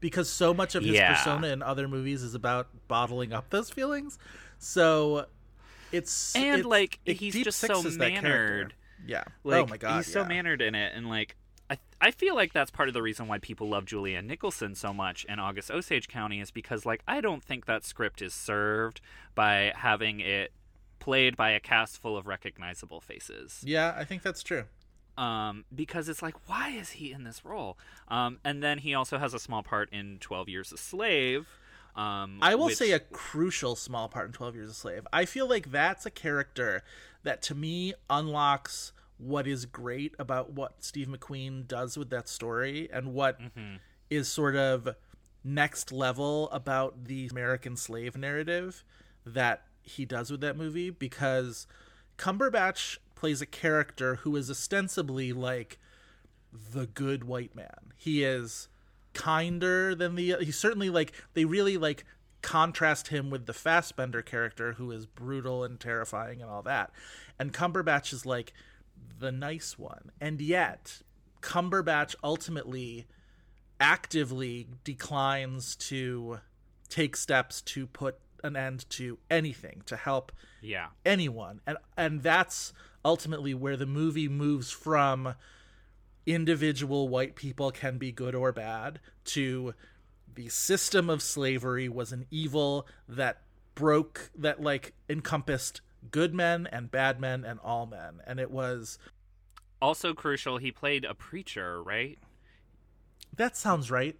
[0.00, 1.14] because so much of his Yeah.
[1.14, 4.18] persona in other movies is about bottling up those feelings.
[4.58, 5.26] So
[5.92, 8.22] it's and like it he's just so sixes that character.
[8.28, 8.74] mannered.
[9.06, 9.24] Yeah.
[9.26, 9.96] Oh like, oh my god.
[9.96, 11.36] he's so mannered in it, and like
[11.70, 14.92] I, I feel like that's part of the reason why people love Julianne Nicholson so
[14.92, 19.00] much in August Osage County is because like I don't think that script is served
[19.34, 20.52] by having it
[20.98, 23.62] played by a cast full of recognizable faces.
[23.64, 24.64] Yeah, I think that's true.
[25.20, 27.76] Um, because it's like, why is he in this role?
[28.08, 31.46] Um, and then he also has a small part in Twelve Years a Slave.
[31.94, 35.06] Um, I will which- say a crucial small part in 12 Years a Slave.
[35.12, 36.82] I feel like that's a character
[37.24, 42.88] that to me unlocks what is great about what Steve McQueen does with that story
[42.92, 43.38] and what
[44.08, 44.88] is sort of
[45.44, 48.84] next level about the American slave narrative
[49.26, 51.66] that he does with that movie because
[52.16, 55.78] Cumberbatch plays a character who is ostensibly like
[56.72, 57.92] the good white man.
[57.98, 58.68] He is
[59.12, 62.06] kinder than the he's certainly like they really like
[62.40, 66.92] contrast him with the Fassbender character who is brutal and terrifying and all that.
[67.38, 68.54] And Cumberbatch is like
[69.18, 70.12] the nice one.
[70.18, 71.02] And yet
[71.42, 73.06] Cumberbatch ultimately
[73.78, 76.40] actively declines to
[76.88, 80.86] take steps to put an end to anything to help yeah.
[81.04, 82.72] anyone and and that's
[83.04, 85.34] ultimately where the movie moves from
[86.26, 89.74] individual white people can be good or bad to
[90.34, 93.42] the system of slavery was an evil that
[93.74, 98.98] broke that like encompassed good men and bad men and all men and it was
[99.80, 102.18] Also crucial, he played a preacher, right?
[103.36, 104.16] that sounds right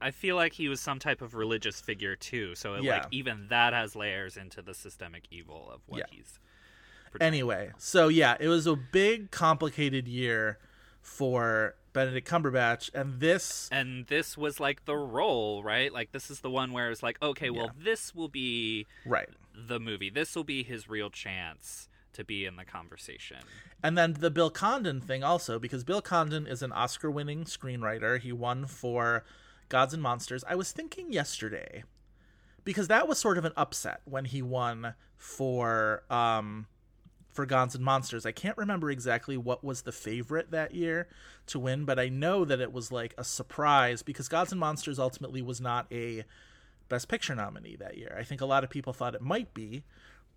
[0.00, 2.96] I feel like he was some type of religious figure too, so it, Yeah.
[2.98, 6.04] like even that has layers into the systemic evil of what Yeah.
[6.10, 6.38] he's.
[7.20, 10.58] Anyway so yeah it was a big complicated year
[11.00, 15.90] for benedict cumberbatch and this And this was like the role, right?
[15.90, 19.80] Like this is the one where it's like, okay, well, this will be right the
[19.80, 20.10] movie.
[20.10, 23.38] This will be his real chance to be in the conversation.
[23.82, 28.20] And then the Bill Condon thing also, because Bill Condon is an Oscar winning screenwriter.
[28.20, 29.24] He won for
[29.70, 30.44] Gods and Monsters.
[30.46, 31.84] I was thinking yesterday,
[32.62, 36.66] because that was sort of an upset when he won for um
[37.36, 38.26] for Gods and Monsters.
[38.26, 41.06] I can't remember exactly what was the favorite that year
[41.46, 44.98] to win, but I know that it was like a surprise because Gods and Monsters
[44.98, 46.24] ultimately was not a
[46.88, 48.16] Best Picture nominee that year.
[48.18, 49.84] I think a lot of people thought it might be,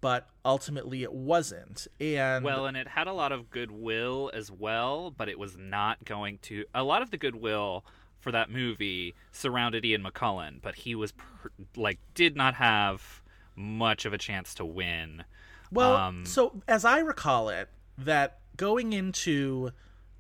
[0.01, 1.88] but ultimately it wasn't.
[1.99, 6.03] And Well, and it had a lot of goodwill as well, but it was not
[6.05, 6.65] going to.
[6.73, 7.85] A lot of the goodwill
[8.19, 13.21] for that movie surrounded Ian McKellen, but he was per, like did not have
[13.55, 15.23] much of a chance to win.
[15.71, 19.71] Well, Um, so as I recall it, that going into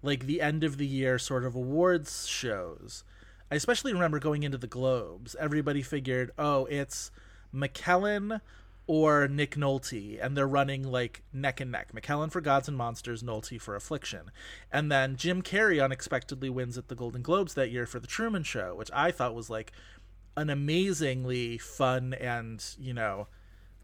[0.01, 3.03] like the end of the year sort of awards shows,
[3.51, 5.35] I especially remember going into the Globes.
[5.39, 7.11] Everybody figured, oh, it's
[7.53, 8.41] McKellen
[8.87, 11.91] or Nick Nolte, and they're running like neck and neck.
[11.93, 14.31] McKellen for Gods and Monsters, Nolte for Affliction,
[14.71, 18.43] and then Jim Carrey unexpectedly wins at the Golden Globes that year for The Truman
[18.43, 19.71] Show, which I thought was like
[20.37, 23.27] an amazingly fun and you know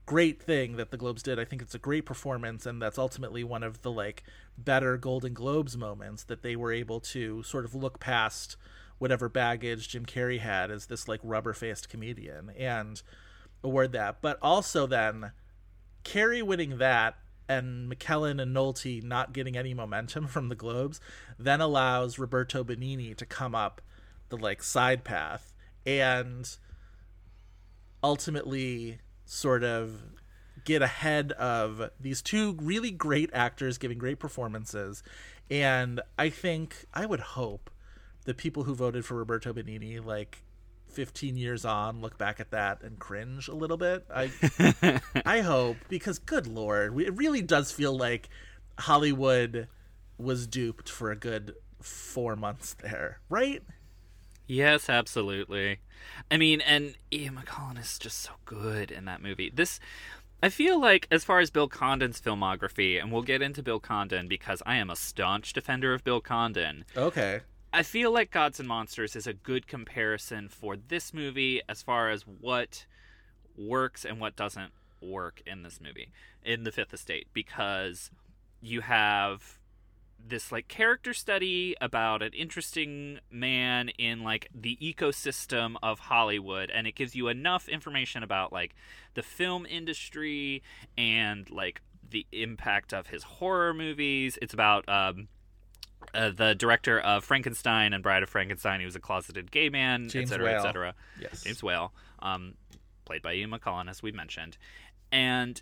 [0.05, 1.39] great thing that the Globes did.
[1.39, 4.23] I think it's a great performance, and that's ultimately one of the like
[4.57, 8.57] better Golden Globes moments that they were able to sort of look past
[8.97, 13.01] whatever baggage Jim Carrey had as this like rubber faced comedian and
[13.63, 14.21] award that.
[14.21, 15.31] But also then
[16.03, 20.99] Carrey winning that and McKellen and Nolte not getting any momentum from the Globes
[21.37, 23.81] then allows Roberto Benigni to come up
[24.29, 25.53] the like side path
[25.85, 26.57] and
[28.03, 30.03] ultimately sort of
[30.63, 35.03] get ahead of these two really great actors giving great performances.
[35.49, 37.69] And i think i would hope
[38.25, 40.41] the people who voted for roberto benigni like
[40.87, 44.05] 15 years on look back at that and cringe a little bit.
[44.13, 44.31] I
[45.25, 48.29] i hope because good lord it really does feel like
[48.79, 49.67] hollywood
[50.17, 53.61] was duped for a good four months there right
[54.47, 55.79] Yes, absolutely.
[56.29, 59.51] I mean, and Ian McKellen is just so good in that movie.
[59.53, 59.79] This,
[60.43, 64.27] I feel like, as far as Bill Condon's filmography, and we'll get into Bill Condon
[64.27, 66.85] because I am a staunch defender of Bill Condon.
[66.95, 67.41] okay
[67.75, 72.09] I feel like Gods and Monsters is a good comparison for this movie as far
[72.09, 72.85] as what
[73.57, 76.07] works and what doesn't work in this movie
[76.41, 78.11] in the Fifth Estate because
[78.61, 79.59] you have
[80.27, 86.87] this like character study about an interesting man in like the ecosystem of Hollywood and
[86.87, 88.75] it gives you enough information about like
[89.13, 90.63] the film industry
[90.97, 94.37] and like the impact of his horror movies.
[94.41, 95.27] It's about um
[96.13, 98.79] uh, the director of Frankenstein and Bride of Frankenstein.
[98.79, 100.93] He was a closeted gay man, etc., etc.
[101.19, 101.43] Yes.
[101.43, 102.53] James Whale, um,
[103.05, 104.57] played by Ian McKellen, as we mentioned,
[105.11, 105.61] and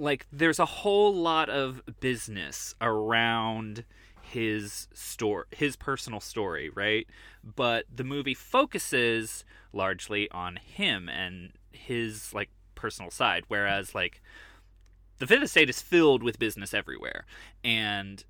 [0.00, 3.84] like there's a whole lot of business around
[4.22, 7.06] his story, his personal story, right?
[7.44, 14.22] But the movie focuses largely on him and his like personal side, whereas like
[15.18, 17.26] the Fifth Estate is filled with business everywhere,
[17.62, 18.24] and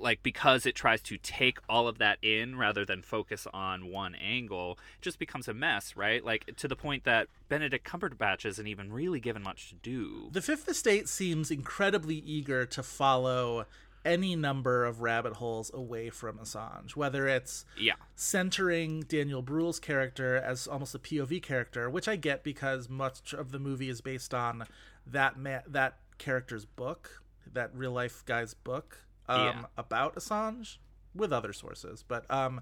[0.00, 4.14] like because it tries to take all of that in rather than focus on one
[4.14, 6.24] angle it just becomes a mess right?
[6.24, 10.28] Like to the point that benedict cumberbatch isn't even really given much to do.
[10.32, 13.66] The Fifth Estate seems incredibly eager to follow
[14.04, 17.94] any number of rabbit holes away from Assange, whether it's yeah.
[18.14, 23.50] centering Daniel Bruhl's character as almost a POV character, which I get because much of
[23.50, 24.64] the movie is based on
[25.06, 29.64] that ma- that character's book, that real life guy's book um, Yeah.
[29.76, 30.78] about Assange
[31.14, 32.60] with other sources, but um,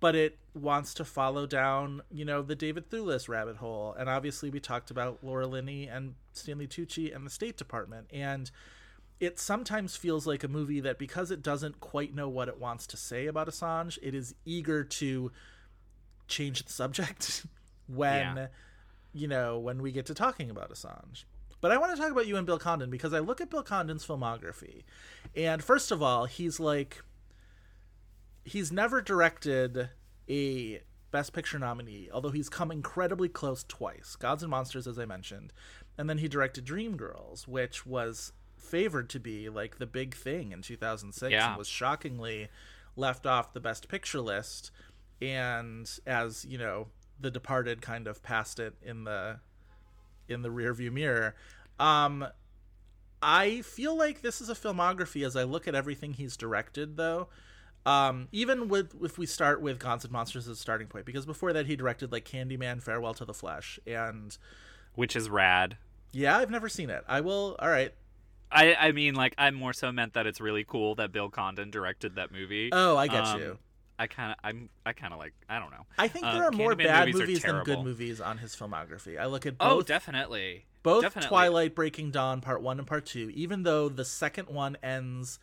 [0.00, 4.48] but it wants to follow down, you know, the David Thewlis rabbit hole, and obviously
[4.48, 8.50] we talked about Laura Linney and Stanley Tucci and the State Department, and
[9.18, 12.86] it sometimes feels like a movie that because it doesn't quite know what it wants
[12.86, 15.30] to say about Assange, it is eager to
[16.28, 17.44] change the subject
[17.86, 18.46] when Yeah.
[19.12, 21.24] you know when we get to talking about Assange.
[21.60, 23.62] But I want to talk about you and Bill Condon because I look at Bill
[23.62, 24.84] Condon's filmography,
[25.36, 27.02] and first of all, he's like
[28.44, 29.90] he's never directed
[30.28, 34.16] a Best Picture nominee, although he's come incredibly close twice.
[34.16, 35.52] Gods and Monsters, as I mentioned,
[35.98, 40.62] and then he directed Dreamgirls, which was favored to be like the big thing in
[40.62, 41.48] 2006 Yeah.
[41.50, 42.48] and was shockingly
[42.96, 44.70] left off the Best Picture list.
[45.20, 49.40] And as you know, The Departed kind of passed it in the
[50.30, 51.34] in the rearview mirror.
[51.78, 52.26] Um,
[53.22, 57.28] I feel like this is a filmography as I look at everything he's directed, though.
[57.86, 61.24] Um, even with if we start with Gods and Monsters as a starting point, because
[61.26, 64.36] before that he directed like Candyman, Farewell to the Flesh, and
[64.94, 65.76] which is rad
[66.12, 67.04] yeah, I've never seen it.
[67.08, 67.56] I will.
[67.58, 67.94] All right.
[68.52, 71.70] I, I mean, like, I more so meant that it's really cool that Bill Condon
[71.70, 72.70] directed that movie.
[72.72, 73.58] Oh, I get Um, you.
[74.00, 75.84] I kind of, I'm, I kind of like, I don't know.
[75.98, 78.56] I think Uh, there are more Candyman bad movies movies than good movies on his
[78.56, 79.20] filmography.
[79.20, 79.70] I look at both.
[79.70, 80.64] Oh, definitely.
[80.82, 81.28] both Definitely.
[81.28, 83.30] Twilight, Breaking Dawn, Part One and Part Two.
[83.34, 85.38] Even though the second one ends,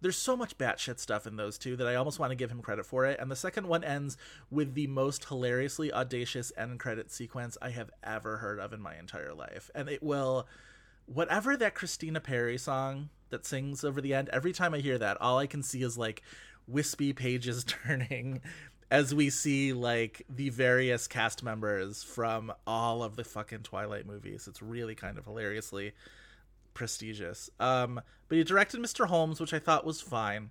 [0.00, 2.62] there's so much batshit stuff in those two that I almost want to give him
[2.62, 3.18] credit for it.
[3.18, 4.16] And the second one ends
[4.52, 8.96] with the most hilariously audacious end credit sequence I have ever heard of in my
[8.96, 10.46] entire life, and it will.
[11.06, 15.20] Whatever that Christina Perri song that sings over the end, every time I hear that,
[15.20, 16.20] all I can see is like
[16.66, 18.40] wispy pages turning
[18.90, 24.46] as we see like the various cast members from all of the fucking Twilight movies.
[24.48, 25.92] It's really kind of hilariously
[26.74, 27.50] prestigious.
[27.58, 29.06] Um, but he directed Mr.
[29.06, 30.50] Holmes, which I thought was fine,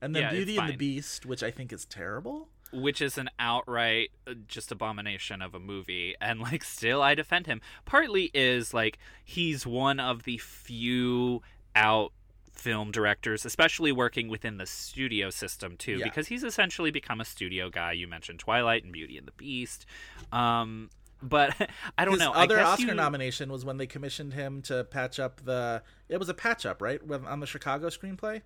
[0.00, 0.76] and then Yeah, Beauty and the.
[0.76, 2.48] Beast, which I think is terrible.
[2.72, 7.46] which is an outright uh, just abomination of a movie and like still I defend
[7.46, 11.42] him partly is like he's one of the few
[11.76, 12.12] out
[12.56, 16.04] film directors especially working within the studio system too Yeah.
[16.04, 19.86] because he's essentially become a studio guy you mentioned Twilight and Beauty and the Beast
[20.32, 20.90] um
[21.22, 21.54] but
[21.98, 24.84] I don't His know I other Oscar you- nomination was when they commissioned him to
[24.84, 25.82] patch up the.
[26.10, 28.42] It was a patch up, right, on the Chicago screenplay.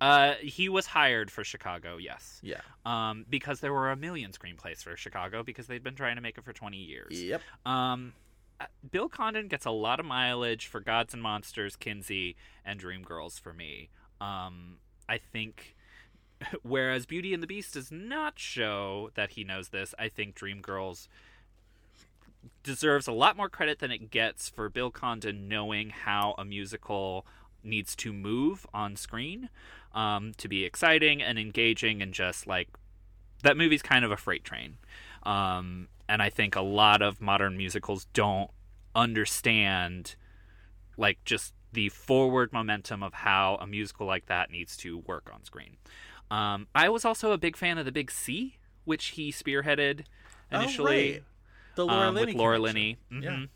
[0.00, 2.60] uh he was hired for Chicago yes Yeah.
[2.84, 6.36] um because there were a million screenplays for Chicago because they'd been trying to make
[6.38, 7.40] it for 20 years Yep.
[7.64, 8.12] Um,
[8.90, 13.52] Bill Condon gets a lot of mileage for Gods and Monsters, Kinsey, and Dreamgirls for
[13.52, 13.90] me.
[14.20, 15.76] Um, I think,
[16.62, 21.08] whereas Beauty and the Beast does not show that he knows this, I think Dreamgirls
[22.62, 27.26] deserves a lot more credit than it gets for Bill Condon knowing how a musical
[27.62, 29.48] needs to move on screen
[29.94, 32.68] um, to be exciting and engaging and just like
[33.42, 34.76] that movie's kind of a freight train.
[35.24, 38.50] Um, and I think a lot of modern musicals don't
[38.94, 40.16] understand
[40.96, 45.44] like just the forward momentum of how a musical like that needs to work on
[45.44, 45.76] screen.
[46.30, 50.04] Um, I was also a big fan of The Big C, which he spearheaded
[50.50, 51.22] initially oh, right.
[51.76, 52.96] The Laura um, Linney with Laura connection.
[53.10, 53.24] Linney.
[53.24, 53.30] Yeah.
[53.30, 53.48] Mhm.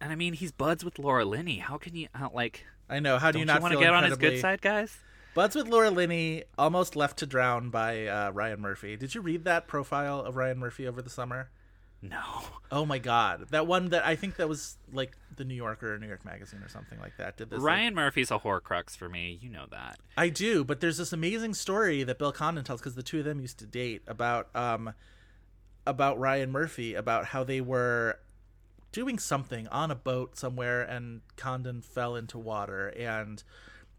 [0.00, 1.58] And I mean, he's buds with Laura Linney.
[1.58, 2.66] How can you how, like?
[2.90, 3.18] I know.
[3.18, 4.98] How do you not want to get on his good side, guys?
[5.34, 8.96] Buds with Laura Linney, almost left to drown by uh, Ryan Murphy.
[8.96, 11.50] Did you read that profile of Ryan Murphy over the summer?
[12.00, 12.20] No.
[12.70, 15.98] Oh my god, that one that I think that was like the New Yorker or
[15.98, 17.36] New York Magazine or something like that.
[17.36, 17.58] Did this?
[17.58, 19.38] like- Ryan Murphy's a horcrux for me.
[19.40, 19.98] You know that.
[20.16, 23.24] I do, but there's this amazing story that Bill Condon tells because the two of
[23.24, 24.92] them used to date about um
[25.86, 28.18] about Ryan Murphy about how they were
[28.92, 33.42] doing something on a boat somewhere and Condon fell into water and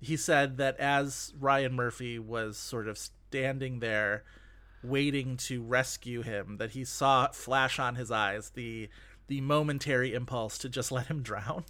[0.05, 4.23] he said that as Ryan Murphy was sort of standing there
[4.83, 8.87] waiting to rescue him that he saw flash on his eyes the
[9.27, 11.65] the momentary impulse to just let him drown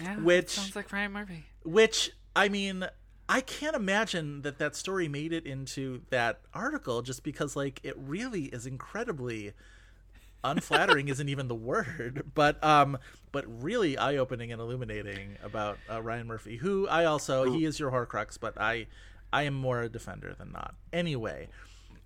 [0.00, 1.44] Yeah, Which- sounds like Ryan Murphy.
[1.64, 2.86] which I mean,
[3.28, 7.96] I can't imagine that that story made it into that article just because like it
[7.98, 9.52] really is incredibly
[10.44, 12.98] unflattering isn't even the word, but um
[13.30, 17.90] but really eye-opening and illuminating about uh, Ryan Murphy, who I also he is your
[17.90, 18.86] Horcrux, but I
[19.32, 20.74] I am more a defender than not.
[20.92, 21.48] Anyway,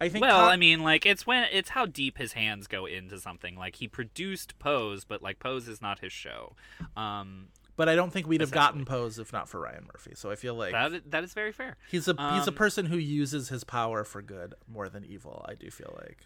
[0.00, 3.18] I think Well, I mean, like it's when it's how deep his hands go into
[3.18, 3.56] something.
[3.56, 6.54] Like he produced Pose, but like Pose is not his show.
[6.96, 10.12] Um, but I don't think we'd have gotten Pose if not for Ryan Murphy.
[10.14, 11.76] So I feel like that that is very fair.
[11.90, 15.44] he's a he's a um, person who uses his power for good more than evil.
[15.48, 16.18] I do feel like.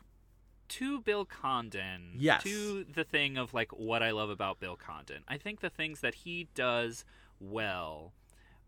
[0.70, 2.42] To Bill Condon, Yes.
[2.44, 5.22] to the thing of like what I love about Bill Condon.
[5.28, 7.04] I think the things that he does
[7.38, 8.12] well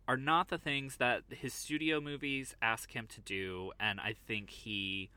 [0.07, 4.49] are not the things that his studio movies ask him to do, and I think
[4.49, 5.09] he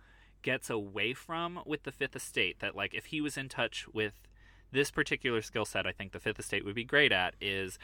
[0.43, 2.61] gets away from with the Fifth Estate.
[2.61, 4.15] That like if he was in touch with
[4.71, 7.79] this particular skill set, I think the Fifth Estate would be great at is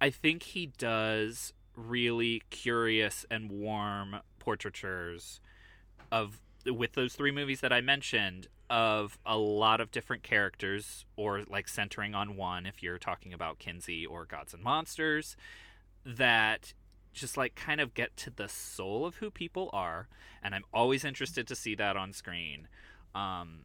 [0.00, 5.40] I think he does really curious and warm portraitures
[6.10, 6.40] of
[6.74, 11.68] with those three movies that I mentioned of a lot of different characters or like
[11.68, 15.36] centering on one if you're talking about Kinsey or Gods and Monsters
[16.04, 16.72] that
[17.12, 20.08] just like kind of get to the soul of who people are
[20.42, 22.68] and I'm always interested to see that on screen.
[23.14, 23.60] Um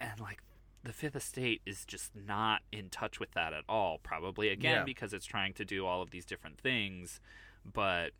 [0.00, 0.42] and like
[0.82, 3.98] the Fifth Estate is just not in touch with that at all.
[4.02, 4.84] Probably again Yeah.
[4.84, 7.20] because it's trying to do all of these different things,
[7.70, 8.10] but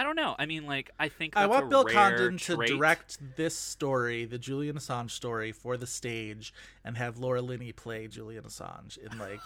[0.00, 0.34] I don't know.
[0.38, 4.76] I mean, like I think I want Bill Condon to direct this story, the Julian
[4.76, 9.40] Assange story, for the stage, and have Laura Linney play Julian Assange in like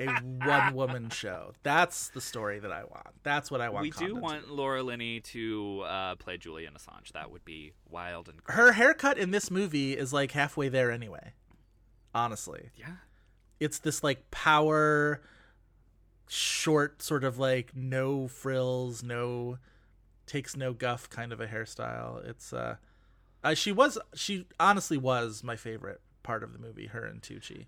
[0.00, 0.06] a
[0.44, 1.52] one-woman show.
[1.62, 3.10] That's the story that I want.
[3.22, 3.82] That's what I want.
[3.82, 7.12] We do Condon to want Laura Linney to uh, play Julian Assange.
[7.12, 8.56] That would be wild and great.
[8.56, 11.34] Her haircut in this movie is like halfway there anyway.
[12.12, 12.94] Honestly, yeah.
[13.60, 15.22] it's this like power,
[16.30, 19.58] short, sort of like no frills, no
[20.26, 22.24] takes no guff kind of a hairstyle.
[22.24, 22.76] It's uh,
[23.42, 26.86] uh she was she honestly was my favorite part of the movie.
[26.86, 27.66] Her and Tucci.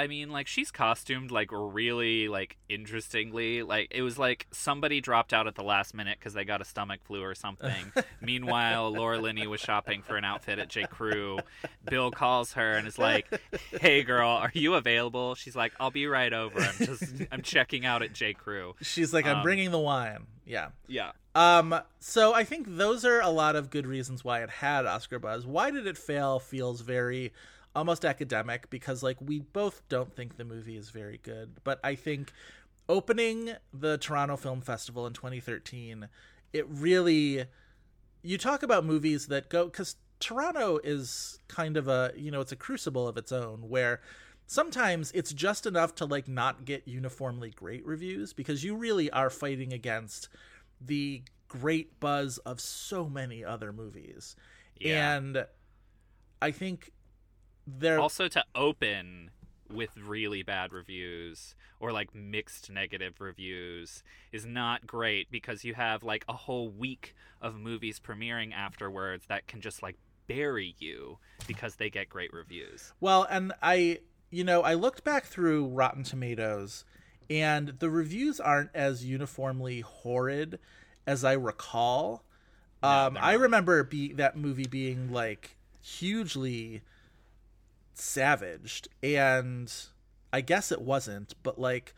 [0.00, 3.62] I mean, like she's costumed like really like interestingly.
[3.62, 6.64] Like it was like somebody dropped out at the last minute because they got a
[6.64, 7.92] stomach flu or something.
[8.20, 10.84] Meanwhile, Laura Linney was shopping for an outfit at J.
[10.84, 11.38] Crew.
[11.84, 13.26] Bill calls her and is like,
[13.80, 16.58] "Hey, girl, are you available?" She's like, "I'll be right over.
[16.60, 18.32] I'm just I'm checking out at J.
[18.34, 20.26] Crew." She's like, I'm Um, bringing the wine.
[20.46, 20.68] Yeah.
[20.88, 21.12] Yeah.
[21.34, 25.18] Um, so I think those are a lot of good reasons why it had Oscar
[25.20, 25.46] buzz.
[25.46, 27.32] Why did it fail feels very
[27.74, 31.94] almost academic because like we both don't think the movie is very good, but I
[31.94, 32.32] think
[32.88, 36.08] opening the Toronto Film Festival in 2013,
[36.52, 37.44] it really
[38.22, 42.52] you talk about movies that go cuz Toronto is kind of a, you know, it's
[42.52, 44.00] a crucible of its own where
[44.46, 49.30] sometimes it's just enough to like not get uniformly great reviews because you really are
[49.30, 50.28] fighting against
[50.80, 54.36] the great buzz of so many other movies.
[54.78, 55.16] Yeah.
[55.16, 55.46] And
[56.42, 56.92] I think
[57.66, 59.30] there also to open
[59.72, 64.02] with really bad reviews or like mixed negative reviews
[64.32, 69.46] is not great because you have like a whole week of movies premiering afterwards that
[69.46, 69.96] can just like
[70.26, 72.92] bury you because they get great reviews.
[73.00, 74.00] Well, and I,
[74.30, 76.84] you know, I looked back through Rotten Tomatoes,
[77.28, 80.58] and the reviews aren't as uniformly horrid
[81.06, 82.22] as I recall.
[82.82, 86.82] um, I remember be that movie being like hugely
[88.00, 89.72] savaged, and
[90.32, 91.94] I guess it wasn't, but like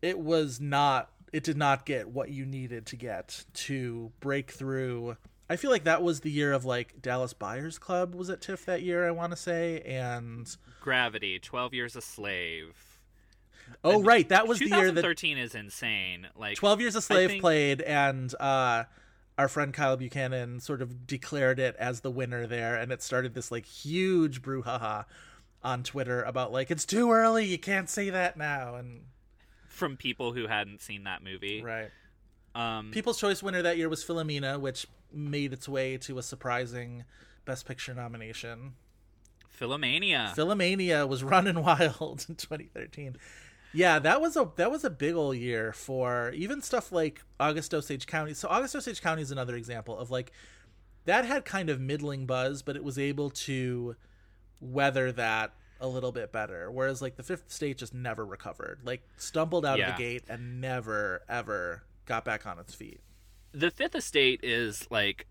[0.00, 1.10] it was not.
[1.32, 5.16] It did not get what you needed to get to break through.
[5.48, 8.66] I feel like that was the year of like Dallas Buyers Club was at TIFF
[8.66, 9.06] that year.
[9.06, 12.98] I want to say, and Gravity, 12 Years a Slave.
[13.84, 16.26] oh right, that was the year that 2013 is insane.
[16.36, 18.84] Like 12 Years a Slave think- played, and uh,
[19.38, 23.34] our friend Kyle Buchanan sort of declared it as the winner there, and it started
[23.34, 25.04] this like huge brouhaha
[25.62, 29.02] on Twitter about like it's too early, you can't say that now, and
[29.68, 31.62] from people who hadn't seen that movie.
[31.62, 31.90] Right.
[32.54, 37.04] Um, People's Choice winner that year was Philomena, which made its way to a surprising
[37.44, 38.74] Best Picture nomination.
[39.58, 40.34] Philomania.
[40.34, 43.16] Philomania was running wild in 2013.
[43.74, 47.72] Yeah, that was a that was a big old year for even stuff like August
[47.74, 48.34] Osage County.
[48.34, 50.32] So August Osage County is another example of like
[51.04, 53.96] that had kind of middling buzz, but it was able to
[54.60, 56.70] weather that a little bit better.
[56.70, 59.90] Whereas like the Fifth Estate just never recovered, like stumbled out Yeah.
[59.90, 63.00] of the gate and never ever got back on its feet.
[63.54, 65.26] the Fifth Estate is like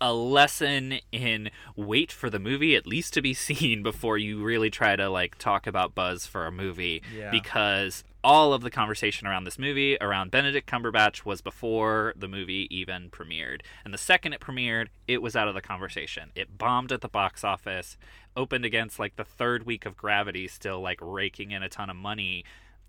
[0.00, 4.70] a lesson in wait for the movie at least to be seen before you really
[4.70, 7.30] try to like talk about buzz for a movie Yeah.
[7.30, 12.66] because all of the conversation around this movie around Benedict Cumberbatch was before the movie
[12.70, 16.92] even premiered and the second it premiered it was out of the conversation it bombed
[16.92, 17.96] at the box office
[18.36, 21.96] opened against like the third week of Gravity still like raking in a ton of
[21.96, 22.44] money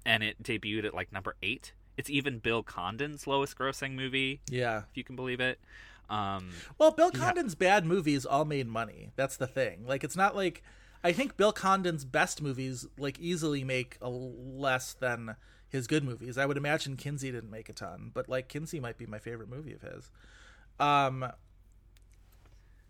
[0.06, 4.80] and it debuted at like number 8 it's even Bill Condon's lowest grossing movie Yeah.
[4.90, 5.60] if you can believe it.
[6.10, 9.12] Um, Well, Bill Condon's bad movies all made money.
[9.16, 9.86] That's the thing.
[9.86, 10.64] Like it's not like
[11.04, 15.36] I think Bill Condon's best movies like easily make a less than
[15.70, 16.38] his good movies.
[16.38, 19.50] I would imagine Kinsey didn't make a ton, but like Kinsey might be my favorite
[19.50, 20.12] movie of his.
[20.80, 21.26] Um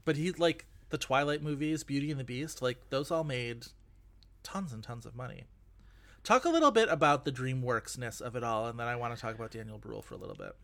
[0.05, 3.67] but he like the Twilight movies, Beauty and the Beast, like those all made
[4.43, 5.43] tons and tons of money.
[6.23, 9.21] Talk a little bit about the DreamWorks-ness of it all, and then I want to
[9.21, 10.55] talk about Daniel Bruhl for a little bit.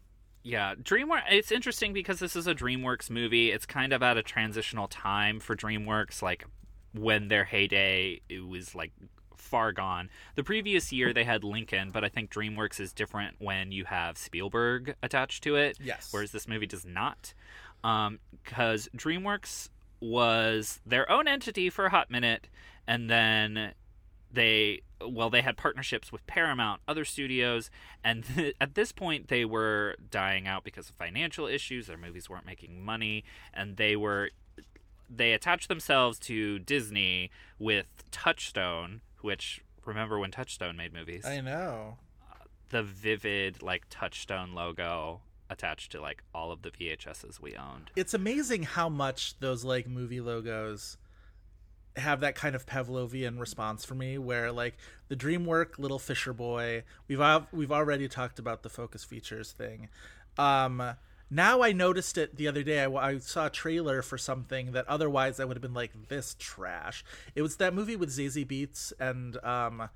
[0.43, 1.23] Yeah, DreamWorks.
[1.31, 3.51] It's interesting because this is a DreamWorks movie.
[3.51, 6.45] It's kind of at a transitional time for DreamWorks, like
[6.93, 8.91] when their heyday it was like
[9.37, 10.09] far gone.
[10.35, 14.17] The previous year they had Lincoln, but I think DreamWorks is different when you have
[14.17, 15.77] Spielberg attached to it.
[15.81, 16.09] Yes.
[16.11, 17.33] Whereas this movie does not,
[17.83, 19.69] um, because DreamWorks
[20.01, 22.49] was their own entity for a hot minute,
[22.87, 23.73] and then
[24.31, 27.69] they well they had partnerships with paramount other studios
[28.03, 31.87] and at this point they were dying out because of financial issues.
[31.87, 33.23] Their movies weren't making money
[33.53, 34.29] and they were
[35.09, 37.29] they attached themselves to disney
[37.59, 41.25] with touchstone which remember when touchstone made movies?
[41.25, 41.97] I know.
[42.69, 47.91] the vivid like touchstone logo attached to like all of the vhs's we owned.
[47.95, 50.97] It's amazing how much those like movie logos
[51.95, 54.75] have that kind of Pavlovian response for me, where like
[55.07, 57.21] the DreamWork Little Fisher Boy, we've
[57.51, 59.89] we've already talked about the focus features thing.
[60.37, 60.95] Um,
[61.29, 62.83] now I noticed it the other day.
[62.83, 66.35] I, I saw a trailer for something that otherwise I would have been like this
[66.39, 67.03] trash.
[67.35, 69.89] It was that movie with Zazie Beetz and um,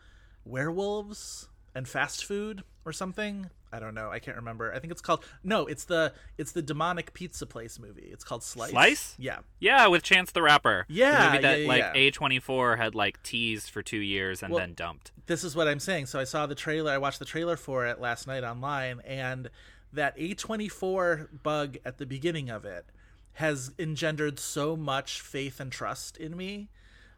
[0.45, 3.49] werewolves and fast food or something.
[3.71, 4.09] I don't know.
[4.09, 4.73] I can't remember.
[4.73, 5.65] I think it's called no.
[5.67, 8.09] It's the it's the demonic pizza place movie.
[8.11, 8.69] It's called Slice.
[8.71, 9.15] Slice?
[9.17, 9.39] Yeah.
[9.59, 13.21] yeah with chance the rapper Yeah, the movie that yeah, yeah, like a24 had like
[13.23, 16.05] teased for two years and Well, then dumped this is what I'm saying.
[16.07, 16.91] So I saw the trailer.
[16.91, 19.49] I watched the trailer for it last night online, and
[19.93, 22.85] that A24 bug at the beginning of it
[23.33, 26.69] has engendered so much faith and trust in me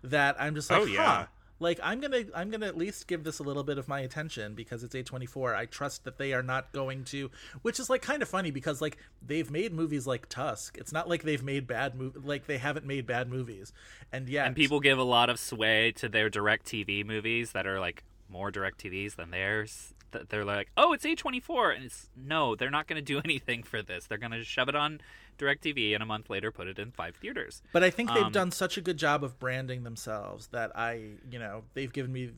[0.04, 1.06] that I'm just like, Oh, yeah.
[1.06, 1.26] huh.
[1.60, 4.55] Like I'm gonna, I'm gonna at least give this a little bit of my attention
[4.55, 5.55] because it's A24.
[5.55, 7.30] I trust that they are not going to,
[7.62, 10.78] which is like kind of funny because like they've made movies like Tusk.
[10.78, 13.74] It's not like they've made bad mov like they haven't made bad movies,
[14.12, 17.68] and yet and people give a lot of sway to their direct tv movies that
[17.68, 22.10] are like more direct tvs than theirs Th- they're like oh it's a24 and it's
[22.16, 25.01] no they're not going to do anything for this they're going to shove it on
[25.40, 27.64] direct tv and a month later put it in five theaters.
[27.74, 31.14] But I think they've Um, done such a good job of branding themselves that I,
[31.32, 32.34] you know, they've given me,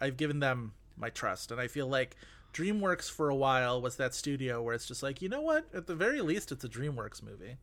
[0.00, 2.16] I've given them my trust, and I feel like
[2.52, 5.86] DreamWorks for a while was that studio where it's just like, you know what, at
[5.86, 7.58] the very least, it's a DreamWorks movie.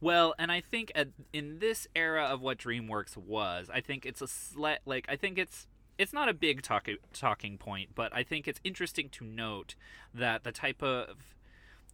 [0.00, 4.20] Well, and I think at, in this era of what DreamWorks was, I think it's
[4.20, 8.22] a slight like I think it's it's not a big talk, talking point, but I
[8.22, 9.74] think it's interesting to note
[10.12, 11.35] that the type of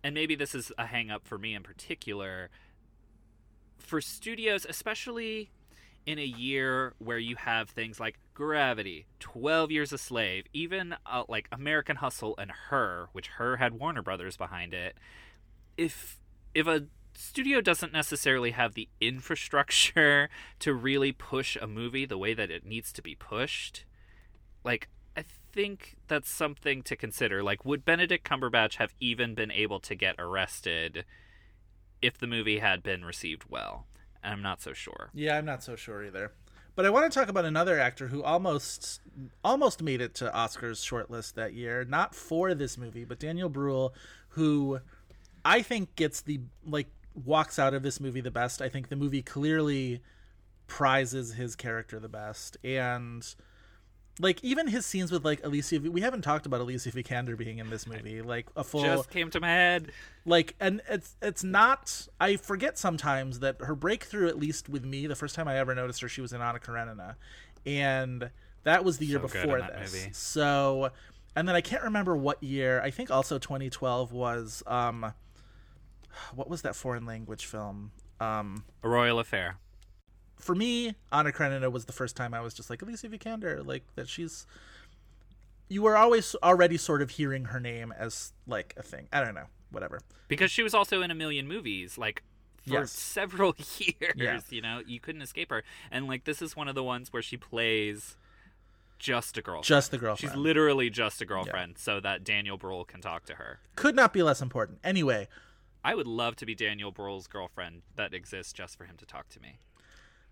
[0.02, 2.50] and maybe this is a hang up for me in particular
[3.78, 5.50] for studios especially
[6.06, 11.24] in a year where you have things like Gravity, 12 Years a Slave, even uh,
[11.28, 14.96] like American Hustle and Her, which Her had Warner Brothers behind it.
[15.76, 16.18] If
[16.54, 20.28] if a studio doesn't necessarily have the infrastructure
[20.58, 23.84] to really push a movie the way that it needs to be pushed,
[24.64, 24.88] like
[25.52, 27.42] think that's something to consider.
[27.42, 31.04] Like would Benedict Cumberbatch have even been able to get arrested
[32.00, 33.86] if the movie had been received well?
[34.22, 35.10] And I'm not so sure.
[35.14, 36.32] Yeah, I'm not so sure either.
[36.74, 39.00] But I want to talk about another actor who almost
[39.44, 43.94] almost made it to Oscars shortlist that year, not for this movie, but Daniel Bruhl,
[44.28, 44.80] who
[45.44, 48.62] I think gets the like walks out of this movie the best.
[48.62, 50.00] I think the movie clearly
[50.66, 53.22] prizes his character the best, and
[54.20, 55.78] like even his scenes with like Alicia.
[55.80, 58.20] V- We haven't talked about Alicia Vikander being in this movie.
[58.22, 59.90] Like a full Just came to my head.
[60.26, 65.06] like and it's it's not i forget sometimes that her breakthrough at least with me
[65.06, 67.16] the first time i ever noticed her she was in anna karenina
[67.66, 68.30] and
[68.64, 70.10] that was the year So before this movie.
[70.12, 70.90] so
[71.34, 75.12] and then i can't remember what year i think also 2012 was um
[76.34, 77.90] what was that foreign language film
[78.20, 79.56] um A Royal Affair.
[80.42, 83.84] For me, Anna Karenina was the first time I was just like Alicia Vikander, like
[83.94, 84.46] that she's.
[85.68, 89.08] You were always already sort of hearing her name as like a thing.
[89.12, 90.00] I don't know, whatever.
[90.28, 92.22] Because she was also in a million movies, like
[92.66, 92.92] for Yes.
[92.92, 94.14] several years.
[94.16, 94.40] Yeah.
[94.50, 95.62] You know, you couldn't escape her.
[95.90, 98.16] And like this is one of the ones where she plays
[98.98, 99.64] just a girlfriend.
[99.64, 100.32] Just the girlfriend.
[100.32, 103.58] She's literally just a girlfriend, so that Daniel Bruhl can talk to her.
[103.74, 104.78] Could not be less important.
[104.84, 105.26] Anyway,
[105.84, 109.28] I would love to be Daniel Bruhl's girlfriend that exists just for him to talk
[109.30, 109.58] to me.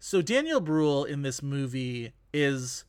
[0.03, 2.84] So Daniel Bruhl in this movie is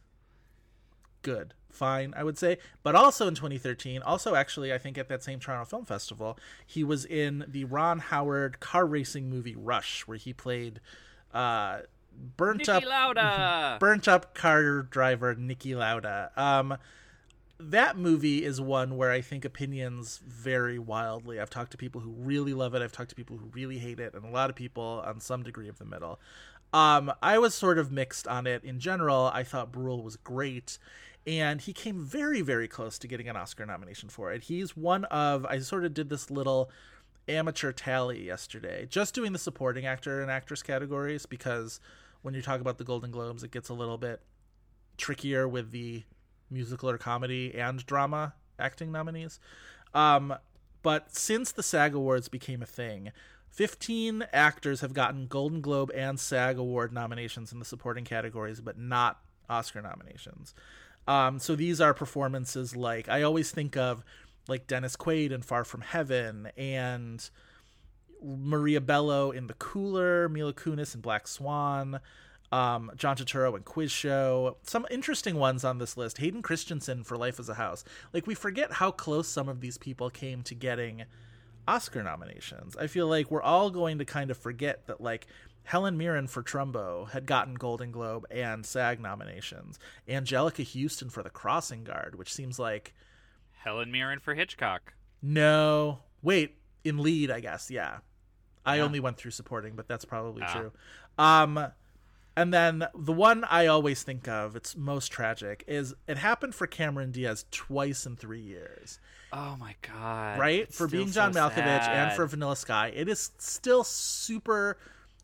[1.24, 2.58] good, fine, I would say.
[2.84, 6.86] But also in 2013, also actually, I think at that same Toronto Film Festival, he
[6.86, 10.80] was in the Ron Howard car racing movie Rush, where he played
[11.34, 11.80] uh,
[12.38, 13.78] burnt Niki up Lauda.
[13.82, 16.32] burnt up car driver Niki Lauda.
[16.38, 16.78] Um,
[17.60, 21.40] that movie is one where I think opinions vary wildly.
[21.40, 22.82] I've talked to people who really love it.
[22.82, 25.44] I've talked to people who really hate it, and a lot of people on some
[25.44, 26.20] degree of the middle.
[26.74, 29.30] Um, I was sort of mixed on it in general.
[29.34, 30.78] I thought Bruhl was great,
[31.28, 34.44] and he came very, very close to getting an Oscar nomination for it.
[34.44, 36.70] He's one of I sort of did this little
[37.28, 41.80] amateur tally yesterday, just doing the supporting actor and actress categories because
[42.22, 44.22] when you talk about the Golden Globes, it gets a little bit
[44.98, 46.04] trickier with the
[46.50, 49.40] musical or comedy and drama acting nominees.
[49.94, 50.36] Um,
[50.84, 53.12] but since the SAG Awards became a thing,
[53.52, 58.78] 15 actors have gotten Golden Globe and SAG Award nominations in the supporting categories, but
[58.78, 60.54] not Oscar nominations.
[61.08, 64.04] Um, so these are performances like I always think of
[64.48, 67.30] like Dennis Quaid in Far From Heaven and
[68.24, 72.00] Maria Bello in The Cooler, Mila Kunis in Black Swan,
[72.52, 74.58] um, John Turturro in Quiz Show.
[74.64, 76.20] Some interesting ones on this list.
[76.20, 77.84] Hayden Christensen for Life as a House.
[78.14, 81.04] Like we forget how close some of these people came to getting
[81.68, 82.76] Oscar nominations.
[82.78, 85.28] I feel like we're all going to kind of forget that like
[85.64, 89.78] Helen Mirren for Trumbo had gotten Golden Globe and SAG nominations.
[90.08, 92.94] Anjelica Huston for The Crossing Guard, which seems like
[93.52, 94.94] Helen Mirren for Hitchcock.
[95.22, 96.00] no.
[96.24, 97.72] Wait, in lead, I guess.
[97.72, 97.98] Yeah.
[98.66, 98.84] I Yeah.
[98.84, 100.54] only went through supporting, but that's probably Ah.
[100.54, 100.72] true.
[101.18, 101.68] Um
[102.36, 106.68] and then the one I always think of, it's most tragic, is it happened for
[106.68, 109.00] Cameron Diaz twice in 3 years.
[109.34, 110.40] Oh my god.
[110.40, 110.62] right?
[110.64, 112.92] It's For being John so Malkovich and for Vanilla Sky.
[112.96, 114.78] It is still super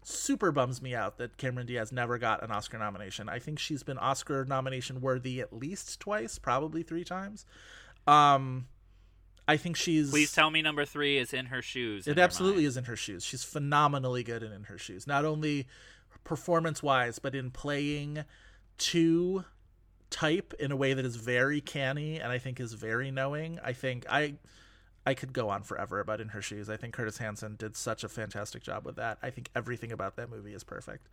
[0.03, 3.27] super bums me out that Cameron Diaz never got an Oscar nomination.
[3.27, 7.45] I think she's been Oscar nomination worthy at least twice, probably 3 times.
[8.05, 8.67] Um
[9.49, 12.05] I think she's Please tell me number three is in her shoes.
[12.07, 13.23] it absolutely is in her shoes.
[13.23, 15.07] She's phenomenally good and in her shoes.
[15.07, 15.67] Not only
[16.27, 18.25] performance wise, but in playing
[18.77, 19.45] to
[20.09, 23.59] type in a way that is very canny and I think is very knowing.
[23.63, 24.35] I think I
[25.05, 26.69] I could go on forever about in her shoes.
[26.69, 29.17] I think Curtis Hanson did such a fantastic job with that.
[29.23, 31.07] I think everything about that movie is perfect.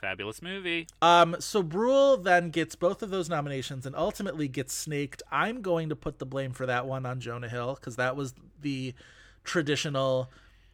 [0.00, 0.86] Fabulous movie.
[1.00, 5.24] Um, so Bruhl then gets both of those nominations and ultimately gets snaked.
[5.32, 8.34] I'm going to put the blame for that one on Jonah Hill because that was
[8.60, 8.94] the
[9.42, 10.30] traditional,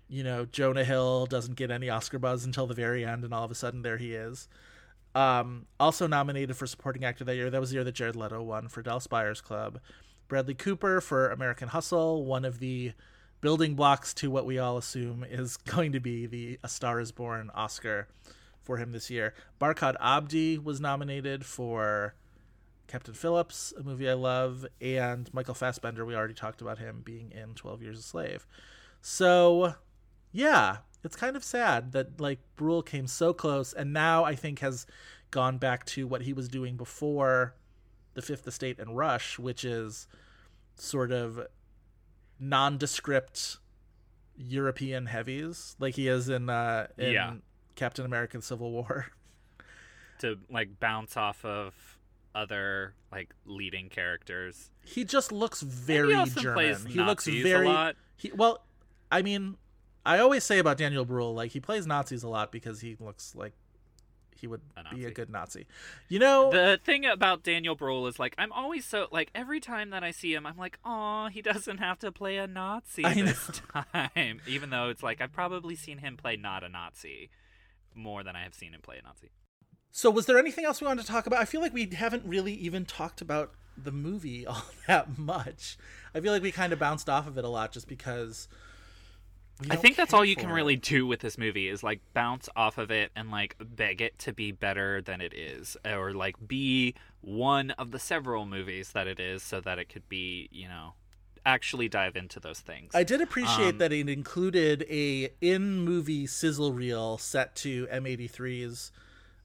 [0.08, 3.44] you know, Jonah Hill doesn't get any Oscar buzz until the very end, and all
[3.44, 4.48] of a sudden there he is.
[5.14, 7.50] Um, also nominated for supporting actor that year.
[7.50, 9.80] That was the year that Jared Leto won for Dallas Buyers Club.
[10.28, 12.92] Bradley Cooper for American Hustle, one of the
[13.40, 17.12] building blocks to what we all assume is going to be the A Star Is
[17.12, 18.08] Born Oscar
[18.62, 19.34] for him this year.
[19.60, 22.14] Barkhad Abdi was nominated for
[22.86, 26.04] Captain Phillips, a movie I love, and Michael Fassbender.
[26.04, 28.46] We already talked about him being in Twelve Years a Slave.
[29.00, 29.74] So,
[30.32, 34.58] yeah, it's kind of sad that like Bruhl came so close, and now I think
[34.60, 34.86] has
[35.30, 37.54] gone back to what he was doing before
[38.14, 40.08] the Fifth Estate and Rush, which is
[40.76, 41.46] sort of
[42.40, 43.58] nondescript
[44.36, 47.34] European heavies, like he is in uh, in Yeah.
[47.74, 49.06] Captain American Civil War.
[50.22, 51.96] To like bounce off of
[52.34, 54.72] other like leading characters.
[54.84, 56.86] He just looks very also German.
[56.86, 57.94] he looks Nazis a very.
[58.16, 58.64] He well,
[59.12, 59.56] I mean,
[60.08, 63.34] I always say about Daniel Bruhl, like he plays Nazis a lot because he looks
[63.34, 63.52] like
[64.34, 64.62] he would
[64.94, 65.66] be a good Nazi.
[66.08, 69.90] You know, The thing about Daniel Bruhl is like I'm always so like every time
[69.90, 73.14] that I see him, I'm like, oh, he doesn't have to play a Nazi I
[73.14, 73.24] know.
[73.26, 73.60] this
[73.92, 74.40] time.
[74.46, 77.30] Even though it's like I've probably seen him play not a Nazi
[77.94, 79.30] more than I have seen him play a Nazi.
[79.90, 81.40] So, was there anything else we wanted to talk about?
[81.40, 85.76] I feel like we haven't really even talked about the movie all that much.
[86.14, 88.48] I feel like we kind of bounced off of it a lot just because.
[89.70, 90.54] I think that's all you can it.
[90.54, 94.18] really do with this movie is like bounce off of it and like beg it
[94.20, 99.06] to be better than it is or like be one of the several movies that
[99.08, 100.94] it is so that it could be, you know,
[101.44, 102.94] actually dive into those things.
[102.94, 108.92] I did appreciate Um, that it included a in movie sizzle reel set to M83's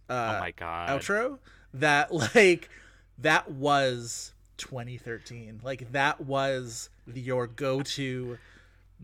[0.10, 0.90] uh, oh my god.
[0.90, 1.40] outro.
[1.74, 2.70] That like
[3.18, 5.62] that was 2013.
[5.64, 8.38] Like that was your go to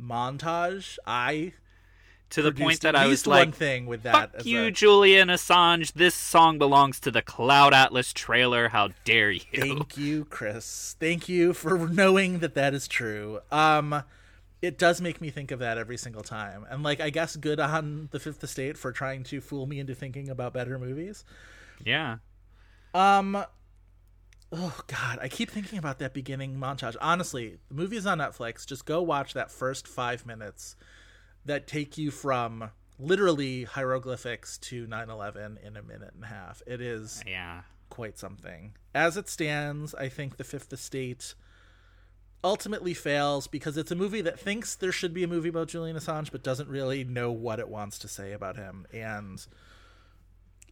[0.02, 0.98] montage.
[1.06, 1.54] I
[2.32, 4.34] to the point that I was like one thing with that.
[4.34, 5.94] Fuck you, a- Julian Assange.
[5.94, 8.70] This song belongs to the Cloud Atlas trailer.
[8.70, 9.42] How dare you?
[9.54, 10.96] Thank you, Chris.
[11.00, 13.40] Thank you for knowing that that is true.
[13.52, 14.04] Um,
[14.62, 17.60] it does make me think of that every single time, and like I guess good
[17.60, 21.24] on the Fifth Estate for trying to fool me into thinking about better movies.
[21.84, 22.18] Yeah.
[22.94, 23.44] Um,
[24.52, 26.96] oh god, I keep thinking about that beginning montage.
[27.02, 28.66] Honestly, the movie is on Netflix.
[28.66, 30.76] Just go watch that first five minutes
[31.46, 36.62] that take you from literally hieroglyphics to 9/11 in a minute and a half.
[36.68, 37.62] It is Yeah.
[37.90, 38.76] quite something.
[38.94, 41.34] As it stands, I think The Fifth Estate
[42.44, 45.98] ultimately fails because it's a movie that thinks there should be a movie about Julian
[45.98, 49.46] Assange but doesn't really know what it wants to say about him and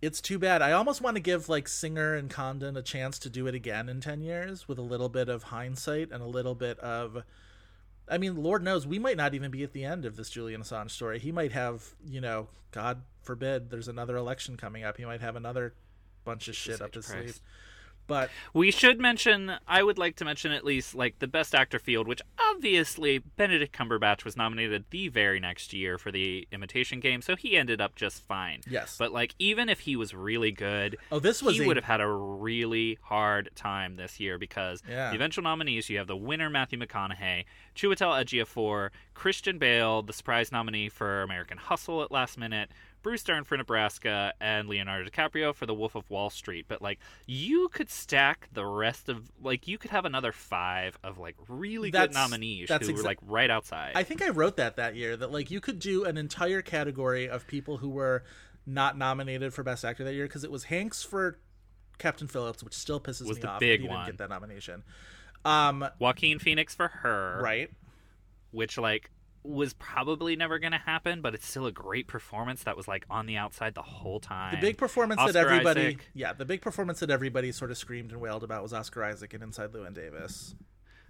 [0.02, 0.62] it's too bad.
[0.62, 3.90] I almost want to give like Singer and Condon a chance to do it again
[3.90, 7.24] in 10 years with a little bit of hindsight and a little bit of
[8.10, 10.62] I mean, Lord knows we might not even be at the end of this Julian
[10.62, 11.20] Assange story.
[11.20, 14.98] He might have, you know, God forbid, there's another election coming up.
[14.98, 15.74] He might have another
[16.24, 17.40] bunch of shit up his sleeve.
[18.08, 21.80] But We should mention, I would like to mention at least, like, the Best Actor
[21.80, 27.22] field, which obviously Benedict Cumberbatch was nominated the very next year for the Imitation Game,
[27.22, 28.62] so he ended up just fine.
[28.70, 28.96] Yes.
[28.98, 31.86] But, like, even if he was really good, Oh, this was he a- would have
[31.86, 35.10] had a really hard time this year because Yeah.
[35.10, 37.46] the eventual nominees, you have the winner, Matthew McConaughey,
[37.76, 42.72] Chiwetel Ejiofor, Christian Bale, the surprise nominee for American Hustle at last minute,
[43.08, 46.66] Bruce Dern for Nebraska, and Leonardo DiCaprio for The Wolf of Wall Street.
[46.68, 51.18] But like, you could stack the rest of like, you could have another five of
[51.18, 53.94] like really That's- good nominees that's who were like right outside.
[53.96, 57.30] I think I wrote that that year that like you could do an entire category
[57.30, 58.26] of people who were
[58.66, 61.40] not nominated for best actor that year because it was Hanks for
[62.00, 63.60] Captain Phillips, which still pisses Was me the off.
[63.62, 64.06] big that he one.
[64.06, 64.84] didn't get that nomination.
[65.46, 67.72] Um, Joaquin Phoenix for her, right.
[68.52, 69.12] which like
[69.48, 73.06] was probably never going to happen, but it's still a great performance that was like
[73.10, 74.56] on the outside the whole time.
[74.56, 76.10] The big performance Oscar that everybody, Isaac.
[76.14, 79.34] yeah, the big performance that everybody sort of screamed and wailed about was Oscar Isaac
[79.34, 80.56] and Inside Llewyn Davis.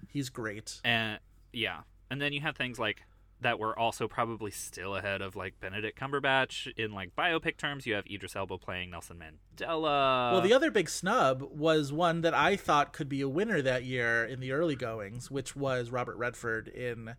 [0.08, 0.80] He's great.
[0.84, 1.20] and
[1.52, 3.02] yeah, and then you have things like
[3.42, 7.86] that were also probably still ahead of like Benedict Cumberbatch in like biopic terms.
[7.86, 10.32] You have Idris Elba playing Nelson Mandela.
[10.32, 13.84] well, the other big snub was one that I thought could be a winner that
[13.84, 17.16] year in the early goings, which was Robert Redford in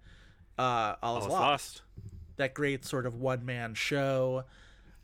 [0.58, 1.40] uh, All, All Is Is Lost.
[1.40, 1.82] Lost.
[2.36, 4.44] That great sort of one man show.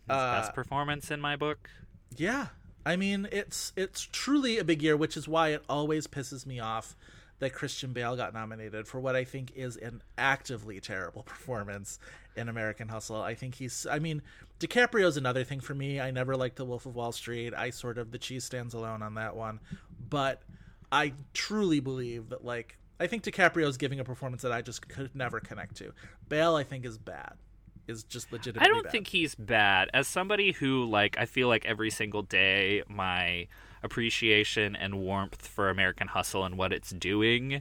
[0.06, 1.70] His uh, best performance in my book.
[2.16, 2.48] Yeah,
[2.86, 6.60] I mean it's it's truly a big year, which is why it always pisses me
[6.60, 6.96] off
[7.40, 11.98] that Christian Bale got nominated for what I think is an actively terrible performance
[12.36, 13.20] in American Hustle.
[13.20, 14.22] I think he's I mean,
[14.60, 16.00] DiCaprio's another thing for me.
[16.00, 17.54] I never liked The Wolf of Wall Street.
[17.54, 19.60] I sort of the cheese stands alone on that one.
[20.08, 20.42] But
[20.92, 25.14] I truly believe that like I think DiCaprio's giving a performance that I just could
[25.14, 25.92] never connect to.
[26.30, 27.34] Bale I think is bad.
[27.86, 28.92] Is just legitimately I don't bad.
[28.92, 29.90] think he's bad.
[29.92, 33.46] As somebody who like I feel like every single day my
[33.82, 37.60] appreciation and warmth for American Hustle and what it's doing,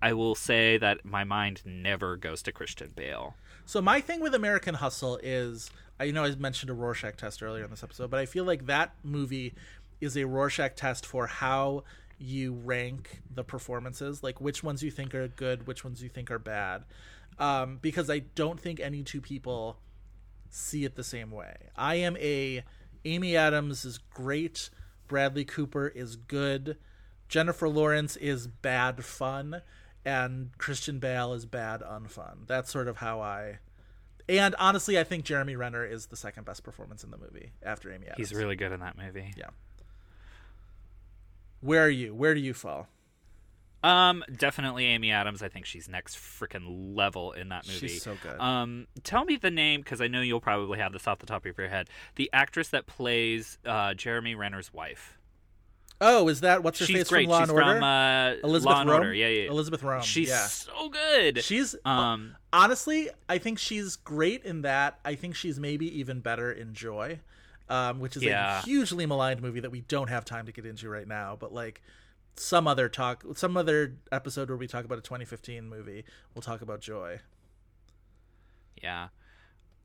[0.00, 3.34] I will say that my mind never goes to Christian Bale.
[3.64, 5.68] So my thing with American Hustle is,
[5.98, 8.44] I you know I mentioned a Rorschach test earlier in this episode, but I feel
[8.44, 9.52] like that movie
[10.00, 11.82] is a Rorschach test for how
[12.18, 16.30] you rank the performances, like which ones you think are good, which ones you think
[16.30, 16.84] are bad,
[17.38, 19.78] um, because I don't think any two people
[20.48, 21.54] see it the same way.
[21.76, 22.64] I am a
[23.04, 24.70] Amy Adams is great,
[25.06, 26.76] Bradley Cooper is good,
[27.28, 29.62] Jennifer Lawrence is bad fun,
[30.04, 32.46] and Christian Bale is bad unfun.
[32.46, 33.58] That's sort of how I.
[34.28, 37.92] And honestly, I think Jeremy Renner is the second best performance in the movie after
[37.92, 38.16] Amy Adams.
[38.30, 39.32] He's really good in that movie.
[39.36, 39.50] yeah.
[41.60, 42.14] Where are you?
[42.14, 42.88] Where do you fall?
[43.82, 45.42] Um, definitely Amy Adams.
[45.42, 47.88] I think she's next freaking level in that movie.
[47.88, 48.40] She's so good.
[48.40, 51.46] Um, tell me the name because I know you'll probably have this off the top
[51.46, 51.88] of your head.
[52.16, 55.18] The actress that plays uh, Jeremy Renner's wife.
[56.00, 57.24] Oh, is that what's her She's face great.
[57.24, 57.74] from Law she's and Order?
[57.74, 59.00] from uh, Elizabeth Law and Rome?
[59.00, 59.14] Order.
[59.14, 59.50] Yeah, yeah.
[59.50, 60.46] Elisabeth Röhm, She's yeah.
[60.46, 61.42] so good.
[61.42, 62.36] She's um.
[62.52, 64.98] honestly, I think she's great in that.
[65.04, 67.20] I think she's maybe even better in Joy.
[67.68, 68.58] Um, which is Yeah.
[68.60, 71.36] a hugely maligned movie that we don't have time to get into right now.
[71.38, 71.82] But like
[72.36, 76.04] some other talk, some other episode where we talk about a 2015 movie,
[76.34, 77.20] we'll talk about Joy.
[78.82, 79.08] Yeah.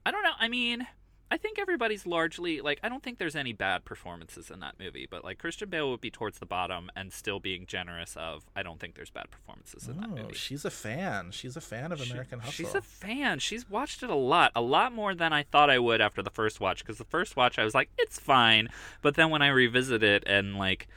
[0.05, 0.33] I don't know.
[0.39, 0.87] I mean,
[1.33, 5.07] I think everybody's largely like I don't think there's any bad performances in that movie,
[5.09, 8.63] but like Christian Bale would be towards the bottom and still being generous of I
[8.63, 10.33] don't think there's bad performances in that movie.
[10.33, 11.31] she's a fan.
[11.31, 12.51] She's a fan of She- American Hustle.
[12.51, 13.39] She's a fan.
[13.39, 16.29] She's watched it a lot, a lot more than I thought I would after the
[16.29, 16.79] first watch.
[16.83, 18.67] Because the first watch, I was like, it's fine.
[19.01, 20.87] But then when I revisit it and like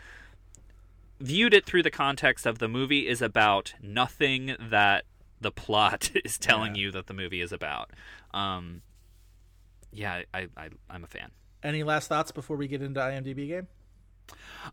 [1.20, 5.05] viewed it through the context of the movie is about nothing that
[5.41, 7.91] the plot is telling you that the movie is about.
[8.32, 8.82] Um,
[9.95, 11.30] yeah, I, I I'm a fan.
[11.62, 13.68] Any last thoughts before we get into IMDb game?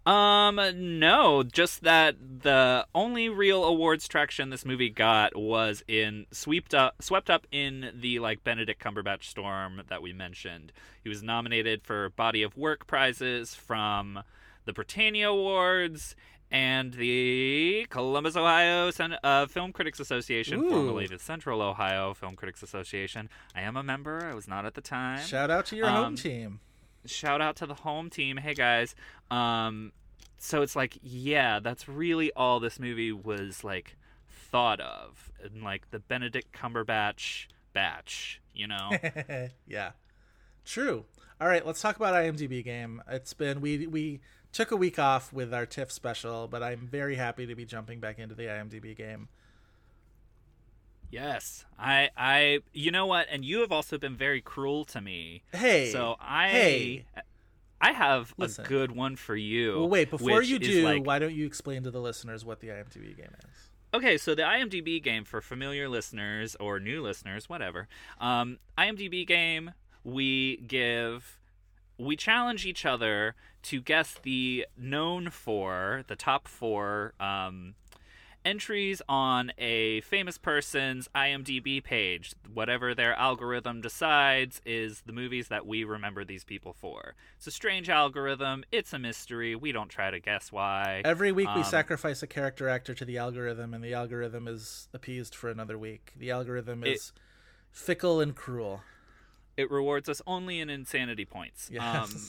[0.05, 0.59] Um,
[0.99, 7.01] no, just that the only real awards traction this movie got was in swept up,
[7.01, 10.72] swept up in the like Benedict Cumberbatch storm that we mentioned.
[11.03, 14.24] He was nominated for body of work prizes from
[14.65, 16.15] the Britannia Awards
[16.52, 18.91] and the Columbus, Ohio
[19.24, 20.70] uh, Film Critics Association, Ooh.
[20.70, 23.30] formerly the Central Ohio Film Critics Association.
[23.56, 24.24] I am a member.
[24.30, 26.60] I was not at the time Shout out to your home Um, team.
[27.06, 28.93] shout out to the home team hey guys
[29.32, 29.91] um
[30.38, 33.95] so it's like yeah that's really all this movie was like
[34.30, 38.89] thought of and like the benedict cumberbatch batch you know
[39.68, 39.91] yeah,
[40.66, 41.06] true.
[41.39, 43.02] All right, let's talk about IMDb game.
[43.10, 44.20] It's been we we
[44.52, 47.99] took a week off with our TIFF special, but I'm very happy to be jumping
[47.99, 49.28] back into the IMDb game.
[51.10, 55.43] yes i i you know what and you have also been very cruel to me
[55.52, 57.06] Hey, so i hey.
[57.82, 58.66] i have Listen.
[58.66, 60.84] a good one for you Well, wait before you do.
[60.86, 63.70] like- why don't you explain to the listeners what the IMDb game is?
[63.93, 67.89] Okay, so the IMDb game for familiar listeners or new listeners, whatever.
[68.22, 69.72] Um, IMDb game,
[70.06, 71.41] we give,
[72.02, 77.76] we challenge each other to guess the known for the top four um,
[78.43, 82.34] entries on a famous person's IMDb page.
[82.52, 87.14] Whatever their algorithm decides is the movies that we remember these people for.
[87.38, 88.64] It's a strange algorithm.
[88.72, 89.56] It's a mystery.
[89.56, 91.04] We don't try to guess why.
[91.06, 94.89] Every week we Um, sacrifice a character actor to the algorithm, and the algorithm is
[94.91, 96.14] appeased for another week.
[96.16, 97.14] The algorithm It- is
[97.70, 98.82] fickle and cruel.
[99.62, 101.70] It rewards us only in insanity points.
[101.72, 101.84] Yes.
[101.84, 102.20] Um,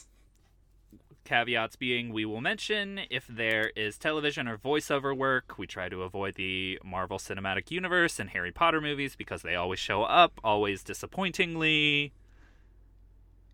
[1.24, 5.56] caveats being we will mention if there is television or voiceover work.
[5.56, 9.78] We try to avoid the Marvel Cinematic Universe and Harry Potter movies because they always
[9.78, 12.12] show up, always disappointingly.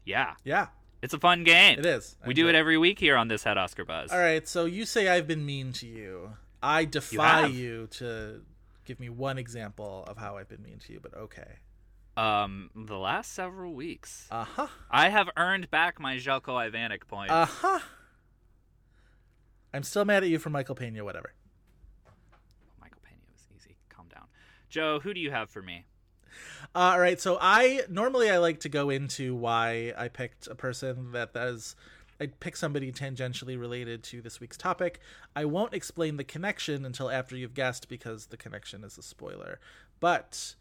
[0.05, 0.68] Yeah, yeah,
[1.03, 1.79] it's a fun game.
[1.79, 2.16] it is.
[2.24, 4.11] I We do enjoy it every week here on this Had Oscar Buzz.
[4.11, 6.33] All right, so you say I've been mean to you.
[6.61, 7.55] I defy have.
[7.55, 8.41] you to
[8.85, 11.59] give me one example of how I've been mean to you, but okay.
[12.19, 14.66] Um, the last several weeks, Uh huh.
[14.91, 17.33] I have earned back my Zeljko Ivanek points.
[17.33, 17.79] Uh huh.
[19.73, 21.33] I'm still mad at you for Michael Pena, whatever.
[22.81, 23.77] Michael Pena was easy.
[23.89, 24.25] Calm down.
[24.69, 25.85] Joe, who do you have for me?
[26.75, 30.55] Uh, all right, so I normally I like to go into why I picked a
[30.55, 31.77] person that does.
[32.21, 34.99] I pick somebody tangentially related to this week's topic.
[35.37, 39.61] I won't explain the connection until after you've guessed because the connection is a spoiler.
[40.01, 40.57] But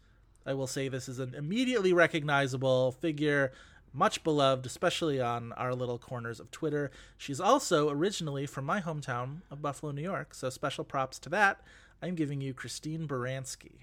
[0.48, 3.52] I will say this is an immediately recognizable figure,
[3.92, 6.90] much beloved, especially on our little corners of Twitter.
[7.18, 11.60] She's also originally from my hometown of Buffalo, New York, so special props to that.
[12.00, 13.80] I'm giving you Christine Baranski.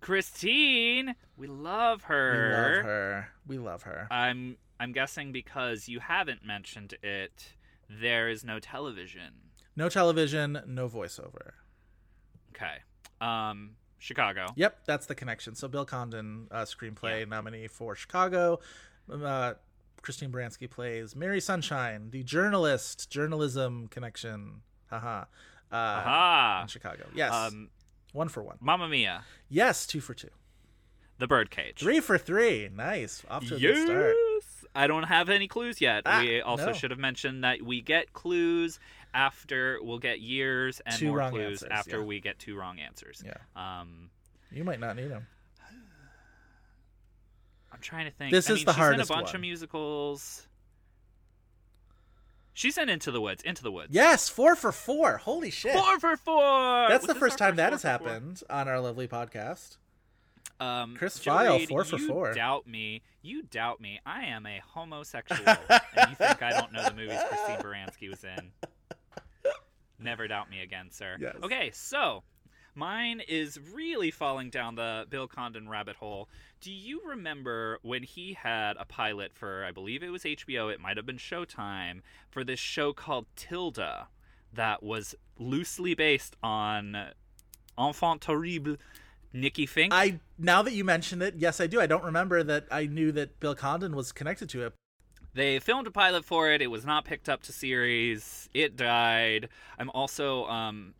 [0.00, 2.32] Christine, we love her.
[2.32, 3.28] We love her.
[3.46, 4.08] We love her.
[4.10, 7.52] I'm I'm guessing because you haven't mentioned it,
[7.90, 9.52] there is no television.
[9.76, 11.52] No television, no voiceover.
[12.54, 12.78] Okay.
[13.20, 13.72] Um
[14.06, 14.46] Chicago.
[14.54, 15.54] Yep, that's the connection.
[15.56, 18.60] So Bill Condon, uh, screenplay nominee for Chicago.
[19.12, 19.54] Uh,
[20.00, 24.62] Christine Baranski plays Mary Sunshine, the journalist, journalism connection.
[24.88, 25.24] Haha.
[25.72, 26.60] Uh, Aha.
[26.62, 27.06] in Chicago.
[27.14, 27.32] Yes.
[27.32, 27.70] Um
[28.12, 28.56] one for one.
[28.60, 29.24] Mamma Mia.
[29.48, 30.30] Yes, two for two.
[31.18, 31.80] The Birdcage.
[31.80, 32.70] Three for three.
[32.72, 33.24] Nice.
[33.28, 33.74] Off to a yes.
[33.74, 34.14] good start.
[34.76, 36.02] I don't have any clues yet.
[36.06, 36.72] Ah, we also no.
[36.72, 38.78] should have mentioned that we get clues
[39.16, 42.04] after we'll get years and Two more clues answers, after yeah.
[42.04, 43.24] we get two wrong answers.
[43.24, 43.34] Yeah.
[43.80, 44.10] Um
[44.52, 45.26] You might not need them.
[47.72, 48.30] I'm trying to think.
[48.32, 49.34] This I is mean, the she's hardest in a bunch one.
[49.36, 50.46] of musicals.
[52.54, 53.42] She's in Into the Woods.
[53.42, 53.88] Into the Woods.
[53.92, 55.18] Yes, four for four.
[55.18, 55.74] Holy shit.
[55.74, 56.86] Four for four.
[56.88, 58.08] That's Was the first time that has for four?
[58.08, 59.76] happened on our lovely podcast.
[60.58, 62.32] Um, Chris Feil, four for you four.
[62.32, 63.02] Doubt me.
[63.20, 64.00] You doubt me.
[64.06, 68.24] I am a homosexual, and you think I don't know the movies Christine Baranski was
[68.24, 68.52] in.
[69.98, 71.16] Never doubt me again, sir.
[71.18, 71.36] Yes.
[71.42, 72.22] Okay, so
[72.76, 76.28] Mine is really falling down the Bill Condon rabbit hole.
[76.60, 80.78] Do you remember when he had a pilot for, I believe it was HBO, it
[80.78, 84.08] might have been Showtime, for this show called Tilda
[84.52, 87.12] that was loosely based on
[87.78, 88.76] Enfant Terrible
[89.32, 89.88] Nikki Finke?
[89.92, 91.80] I now that you mention it, yes, I do.
[91.80, 94.74] I don't remember that I knew that Bill Condon was connected to it.
[95.36, 96.62] They filmed a pilot for it.
[96.62, 98.48] It was not picked up to series.
[98.54, 99.48] It died.
[99.78, 100.94] I'm also um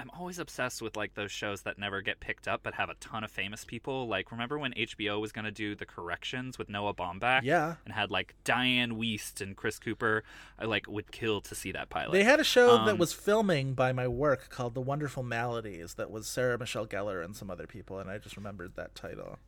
[0.00, 2.94] I'm always obsessed with like those shows that never get picked up but have a
[3.00, 4.06] ton of famous people.
[4.06, 7.40] Like remember when HBO was going to do The Corrections with Noah Baumbach?
[7.42, 7.74] Yeah.
[7.84, 10.22] And had like Dianne Wiest and Chris Cooper.
[10.58, 12.12] I like would kill to see that pilot.
[12.12, 15.94] They had a show that Um, was filming by my work called The Wonderful Maladies
[15.94, 19.38] that was Sarah Michelle Gellar and some other people, and I just remembered that title.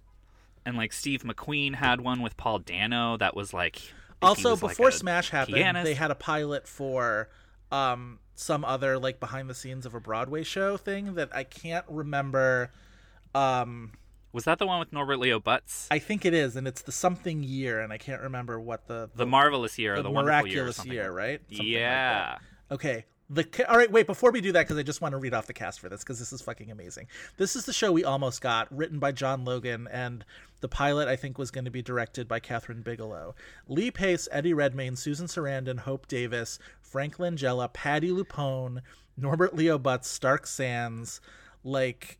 [0.66, 3.80] and like Steve McQueen had one with Paul Dano that was like
[4.22, 5.84] Also, was, like, before Smash happened, pianist.
[5.84, 7.28] they had a pilot for
[7.72, 11.84] um, some other like behind the scenes of a Broadway show thing that I can't
[11.88, 12.70] remember.
[13.34, 13.92] Um,
[14.32, 15.86] Was that the one with Norbert Leo Butz?
[15.90, 19.10] I think it is, and it's the something year, and I can't remember what the
[19.14, 20.92] The marvelous year, or the the, wonderful year, or miraculous something.
[20.92, 21.40] year, right?
[21.48, 22.12] Something like yeah.
[22.14, 22.74] that.
[22.74, 23.04] Okay.
[23.32, 23.90] The ca- all right.
[23.90, 25.88] Wait, before we do that, because I just want to read off the cast for
[25.88, 27.06] this, because this is fucking amazing.
[27.36, 30.24] This is the show we almost got, written by John Logan, and
[30.60, 33.36] the pilot I think was going to be directed by Kathryn Bigelow.
[33.68, 38.82] Lee Pace, Eddie Redmayne, Susan Sarandon, Hope Davis, Frank Langella, Patti LuPone,
[39.16, 41.20] Norbert Leo Butz, Stark Sands,
[41.62, 42.18] like,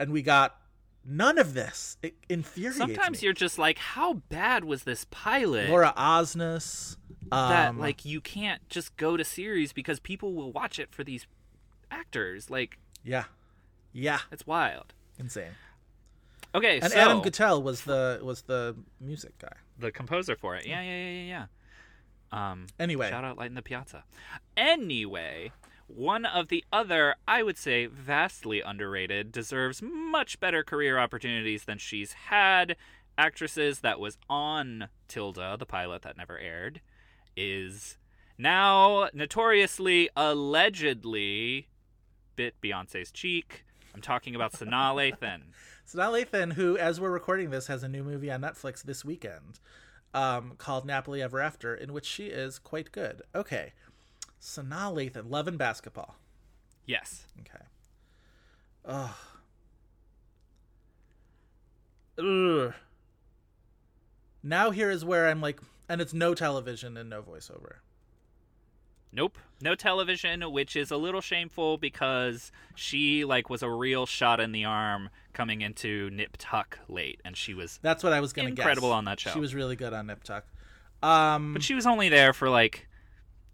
[0.00, 0.56] and we got
[1.04, 1.98] none of this.
[2.02, 3.26] It infuriates Sometimes me.
[3.26, 5.70] you're just like, how bad was this pilot?
[5.70, 6.96] Laura Osnes.
[7.30, 11.04] That um, like you can't just go to series because people will watch it for
[11.04, 11.26] these
[11.90, 12.50] actors.
[12.50, 13.24] Like yeah,
[13.92, 14.94] yeah, it's wild.
[15.18, 15.50] insane.
[16.54, 19.52] Okay, And so Adam Guettel was the was the music guy.
[19.78, 20.66] the composer for it.
[20.66, 21.46] Yeah, yeah, yeah, yeah,
[22.32, 22.50] yeah.
[22.50, 23.10] Um, Anyway.
[23.10, 24.04] shout out Light in the Piazza.
[24.56, 25.52] Anyway,
[25.86, 31.78] one of the other, I would say, vastly underrated, deserves much better career opportunities than
[31.78, 32.76] she's had.
[33.16, 36.80] Actresses that was on Tilda, the pilot that never aired,
[37.38, 37.96] is
[38.36, 41.68] now notoriously, allegedly,
[42.36, 43.64] bit Beyonce's cheek.
[43.94, 45.42] I'm talking about Sanaa Lathan.
[45.86, 49.60] Sanaa Lathan, who, as we're recording this, has a new movie on Netflix this weekend
[50.12, 53.22] um, called Nappily Ever After, in which she is quite good.
[53.34, 53.72] Okay.
[54.40, 56.16] Sanaa Lathan, Love and Basketball.
[56.86, 57.26] Yes.
[57.40, 57.64] Okay.
[58.84, 59.10] Ugh.
[62.18, 62.74] Ugh.
[64.42, 67.76] Now here is where I'm like, and it's no television and no voiceover.
[69.10, 69.38] Nope.
[69.62, 74.52] No television, which is a little shameful because she like was a real shot in
[74.52, 78.48] the arm coming into Nip Tuck late and she was That's what I was going
[78.48, 78.64] to guess.
[78.64, 79.30] Incredible on that show.
[79.30, 80.44] She was really good on Nip Tuck.
[81.02, 82.86] Um, But she was only there for like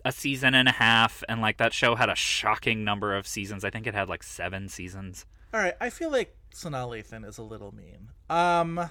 [0.04, 3.64] a season and a half and like that show had a shocking number of seasons.
[3.64, 5.24] I think it had like 7 seasons.
[5.52, 8.08] all right, I feel like Sanaa Lathan is a little mean.
[8.28, 8.90] Um,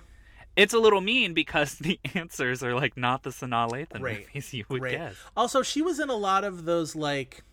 [0.55, 4.27] It's a little mean because the answers are like not the Sanaa Lathan Great.
[4.27, 4.97] movies you would Great.
[4.97, 5.15] guess.
[5.35, 7.43] Also, she was in a lot of those like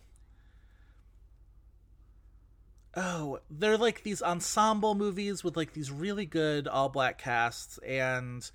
[2.95, 8.49] Oh, they're like these ensemble movies with like these really good all black casts and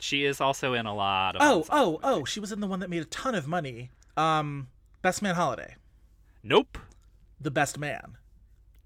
[0.00, 2.66] She is also in a lot of Oh, ensemble oh, oh, she was in the
[2.66, 3.90] one that made a ton of money.
[4.16, 4.68] Um
[5.00, 5.76] Best Man Holiday.
[6.42, 6.76] Nope.
[7.40, 8.16] The Best Man.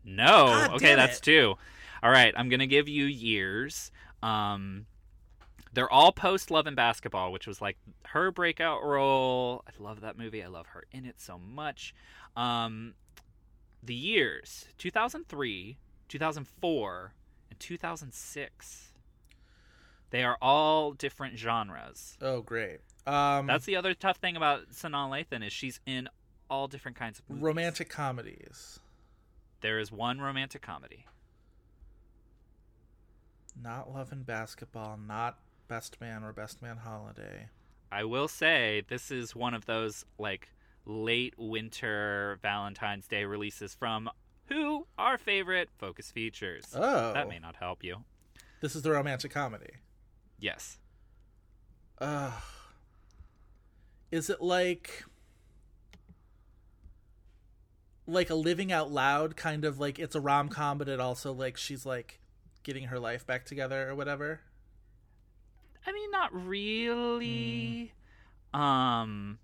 [0.05, 0.47] No.
[0.47, 1.55] God okay, that's two.
[2.03, 3.91] All right, I'm gonna give you years.
[4.27, 4.87] Um,
[5.73, 9.63] they're all post Love and Basketball, which was like her breakout role.
[9.69, 10.43] I love that movie.
[10.43, 11.95] I love her in it so much.
[12.37, 12.95] Um,
[13.83, 15.77] the years 2003,
[16.09, 17.13] 2004,
[17.51, 18.93] and 2006.
[20.11, 22.17] They are all different genres.
[22.21, 22.79] Oh, great.
[23.07, 26.09] Um That's the other tough thing about Sanaa Lathan is she's in
[26.49, 27.43] all different kinds of movies.
[27.43, 28.81] romantic comedies.
[29.61, 31.07] There is one romantic comedy.
[33.61, 35.39] Not Love and Basketball, not
[35.69, 37.49] Best Man or Best Man Holiday.
[37.91, 40.51] I will say this is one of those like
[40.85, 44.11] late winter Valentine's Day releases from
[44.47, 46.67] who our favorite Focus Features.
[46.75, 47.13] Oh.
[47.13, 48.05] That may not help you.
[48.61, 49.75] This is the romantic comedy.
[50.39, 50.79] Yes.
[52.01, 52.33] Ugh.
[54.11, 55.05] Is it like
[58.07, 61.33] like a living out loud kind of like it's a rom com, but it also
[61.33, 62.21] like she's like
[62.67, 64.41] getting her life back together or whatever?
[65.87, 67.93] I mean not really.
[68.53, 69.39] Um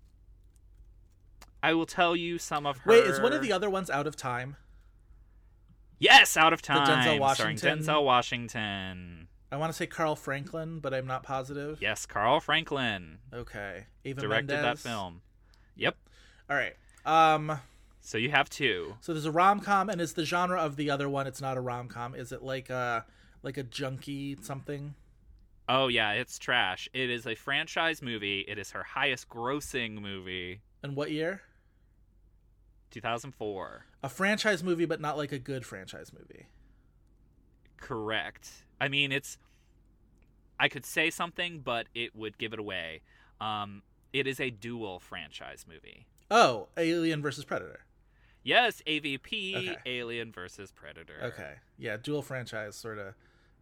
[1.63, 4.05] I will tell you some of her Wait, is one of the other ones out
[4.05, 4.57] of time?
[5.99, 6.85] Yes, Out of The Time.
[6.85, 7.79] Denzel starring Washington?
[7.79, 9.27] Denzel Washington.
[9.49, 11.77] I want to say Carl Franklin, but I'm not positive.
[11.81, 13.85] Yes, Carl Franklin Okay.
[14.03, 15.21] Ava directed that film.
[15.77, 15.95] Yep.
[16.49, 16.75] All right.
[17.05, 17.57] Um
[18.05, 18.95] So you have two.
[18.99, 21.25] So there's a rom com, and is the genre of the other one?
[21.25, 22.13] It's not a rom com.
[22.13, 23.05] Is it like a
[23.43, 24.95] like a junkie something?
[25.69, 26.89] Oh yeah, it's trash.
[26.93, 28.41] It is a franchise movie.
[28.41, 30.59] It is her highest grossing movie.
[30.83, 31.43] And what year?
[32.91, 33.85] 2004.
[34.03, 36.47] A franchise movie, but not like a good franchise movie.
[37.77, 38.49] Correct.
[38.81, 39.37] I mean, it's.
[40.59, 43.01] I could say something, but it would give it away.
[43.39, 43.81] Um,
[44.11, 46.05] it is a dual franchise movie.
[46.29, 47.85] Oh, Alien versus Predator.
[48.43, 49.77] Yes, AVP, Okay.
[49.85, 51.15] Alien versus Predator.
[51.23, 53.13] Okay, yeah, dual franchise, sort of.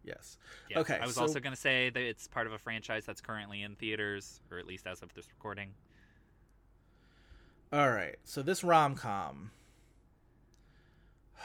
[0.04, 0.36] Yes.
[0.68, 0.80] Yeah.
[0.80, 0.98] Okay.
[1.00, 3.62] I was so- also going to say that it's part of a franchise that's currently
[3.62, 5.74] in theaters, or at least as of this recording.
[7.72, 8.16] All right.
[8.24, 9.52] So this rom com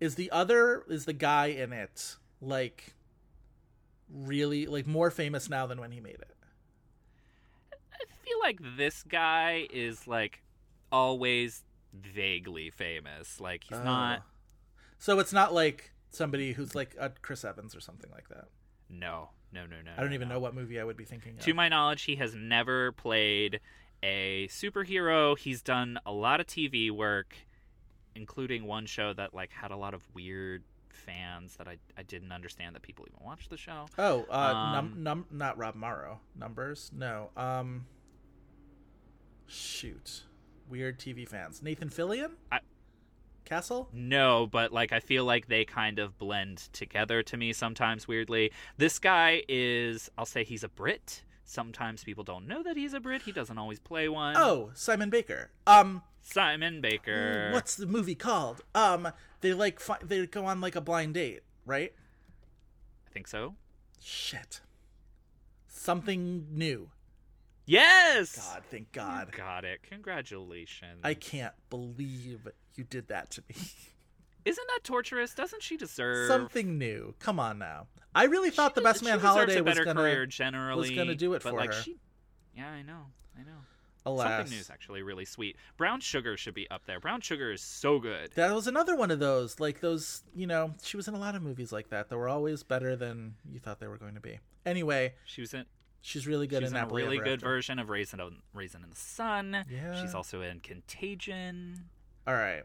[0.00, 2.94] is the other is the guy in it like
[4.12, 6.36] really like more famous now than when he made it.
[7.92, 10.42] I feel like this guy is like
[10.92, 11.62] always
[11.92, 13.40] vaguely famous.
[13.40, 13.84] Like he's Oh.
[13.84, 14.22] not.
[14.98, 18.48] So it's not like somebody who's like a Chris Evans or something like that.
[18.88, 19.92] No, no, no, no.
[19.96, 20.34] I don't no, even no.
[20.34, 21.44] know what movie I would be thinking of.
[21.44, 23.60] To my knowledge, he has never played
[24.02, 25.38] a superhero.
[25.38, 27.34] He's done a lot of TV work,
[28.14, 32.32] including one show that like had a lot of weird fans that I, I didn't
[32.32, 33.86] understand that people even watched the show.
[33.96, 36.20] Oh, uh, Um, num, num, not Rob Morrow.
[36.36, 36.90] Numbers?
[36.94, 37.30] No.
[37.36, 37.86] Um,
[39.46, 40.22] shoot.
[40.70, 41.62] Weird TV fans.
[41.62, 42.32] Nathan Fillion?
[42.50, 42.60] I-
[43.44, 43.88] Castle?
[43.92, 48.52] No, but like I feel like they kind of blend together to me sometimes weirdly.
[48.76, 51.24] This guy is I'll say he's a Brit.
[51.44, 53.22] Sometimes people don't know that he's a Brit.
[53.22, 54.36] He doesn't always play one.
[54.36, 55.50] Oh, Simon Baker.
[55.66, 57.50] Um, Simon Baker.
[57.52, 58.62] what's the movie called?
[58.72, 59.08] Um,
[59.40, 61.92] they like fi- they go on like a blind date, right?
[63.08, 63.56] I think so.
[64.00, 64.60] Shit.
[65.66, 66.90] Something new.
[67.70, 68.36] Yes.
[68.36, 69.30] God, thank God.
[69.30, 69.80] Got it.
[69.88, 71.00] Congratulations.
[71.04, 72.40] I can't believe
[72.74, 73.54] you did that to me.
[74.44, 75.34] Isn't that torturous?
[75.34, 77.14] Doesn't she deserve Something new.
[77.20, 77.86] Come on now.
[78.12, 81.34] I really thought the Best she Man Holiday was gonna career generally was gonna do
[81.34, 81.82] it but for like her.
[81.82, 81.96] She,
[82.56, 83.06] yeah, I know.
[83.38, 83.58] I know.
[84.06, 84.38] Alas.
[84.38, 85.56] Something new is actually really sweet.
[85.76, 86.98] Brown Sugar should be up there.
[86.98, 88.32] Brown Sugar is so good.
[88.34, 91.34] That was another one of those, like those, you know, she was in a lot
[91.36, 94.20] of movies like that that were always better than you thought they were going to
[94.20, 94.40] be.
[94.64, 95.66] Anyway, She was in
[96.00, 97.46] she's really good She's in in a really good After.
[97.46, 99.64] version of Raisin in, Raisin in the Sun.
[99.70, 100.00] Yeah.
[100.00, 101.88] She's also in Contagion.
[102.26, 102.62] All right.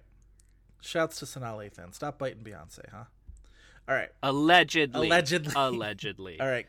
[0.82, 1.94] Shouts to Sanaa Lathan.
[1.94, 3.06] Stop biting Beyonce, huh?
[3.88, 4.10] All right.
[4.22, 5.08] Allegedly.
[5.08, 5.54] Allegedly.
[5.56, 6.40] Allegedly.
[6.40, 6.68] All right.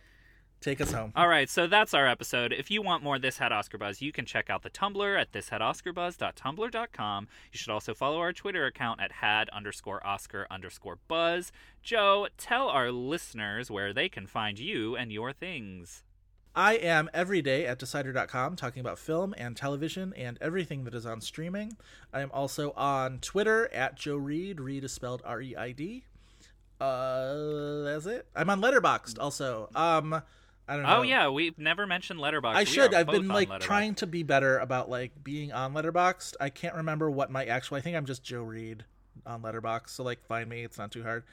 [0.61, 1.12] Take us home.
[1.14, 2.53] All right, so that's our episode.
[2.53, 5.31] If you want more This Had Oscar Buzz, you can check out the Tumblr at
[5.31, 7.29] thishadoscarbuzz.tumblr.com.
[7.53, 11.53] You should also follow our Twitter account at had underscore Oscar underscore Buzz.
[11.83, 16.03] Joe, tell our listeners where they can find you and your things.
[16.57, 21.04] I am every day at Decider.com talking about film and television and everything that is
[21.04, 21.76] on streaming.
[22.14, 24.59] I am also on Twitter at Joe Reed.
[24.59, 26.04] Reed is spelled R E I D.
[26.80, 28.26] Uh, that's it.
[28.34, 29.68] I'm on Letterboxd also.
[29.74, 30.14] Um,
[30.66, 30.96] I don't know.
[30.96, 32.54] Oh yeah, we've never mentioned Letterboxd.
[32.54, 32.94] I We should.
[32.94, 36.36] I've been like trying to be better about like being on Letterboxd.
[36.40, 37.76] I can't remember what my actual.
[37.76, 38.86] I think I'm just Joe Reed
[39.26, 39.90] on Letterboxd.
[39.90, 40.64] So like, find me.
[40.64, 41.24] It's not too hard.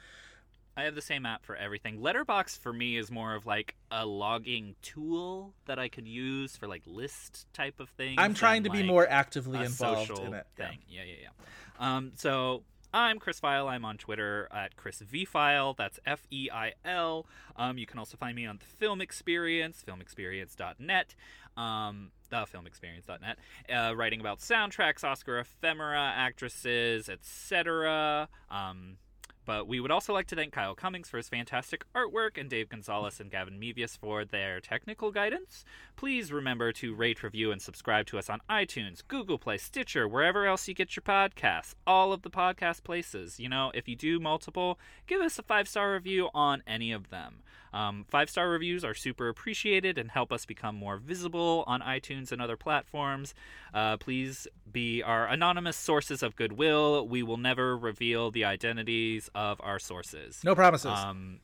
[0.76, 2.00] I have the same app for everything.
[2.00, 6.66] Letterboxd for me is more of like a logging tool that I could use for
[6.66, 8.16] like list type of things.
[8.18, 10.46] I'm trying to be more actively involved in it.
[10.58, 10.68] Yeah.
[10.68, 10.78] Thing.
[10.88, 11.96] Yeah, yeah, yeah.
[11.96, 12.62] Um, so
[12.92, 13.68] I'm Chris Feil.
[13.68, 15.76] I'm on Twitter at Chris V Feil.
[15.76, 17.26] That's F E I L.
[17.56, 21.14] Um, you can also find me on the Film Experience, filmexperience.net.
[21.56, 23.38] Um, the filmexperience.net,
[23.72, 28.28] uh, writing about soundtracks, Oscar ephemera, actresses, etc.
[28.50, 28.96] Um,
[29.44, 32.68] but we would also like to thank Kyle Cummings for his fantastic artwork and Dave
[32.68, 35.64] Gonzalez and Gavin Mevius for their technical guidance.
[35.96, 40.46] Please remember to rate, review, and subscribe to us on iTunes, Google Play, Stitcher, wherever
[40.46, 41.74] else you get your podcasts.
[41.86, 43.38] All of the podcast places.
[43.38, 47.10] You know, if you do multiple, give us a five star review on any of
[47.10, 47.43] them.
[47.74, 52.30] Um, five star reviews are super appreciated and help us become more visible on iTunes
[52.30, 53.34] and other platforms.
[53.74, 57.06] Uh, please be our anonymous sources of goodwill.
[57.08, 60.40] We will never reveal the identities of our sources.
[60.44, 60.92] No promises.
[60.92, 61.40] Um,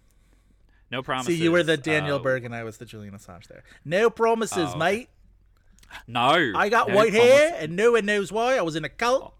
[0.91, 1.37] no promises.
[1.37, 3.65] See, you were the Daniel Uh, Berg and I was the Julian Assange there.
[3.85, 5.09] No promises, Oh, mate.
[6.07, 7.33] No, I got no white promises.
[7.33, 8.57] hair, and no one knows why.
[8.57, 9.35] I was in a cult.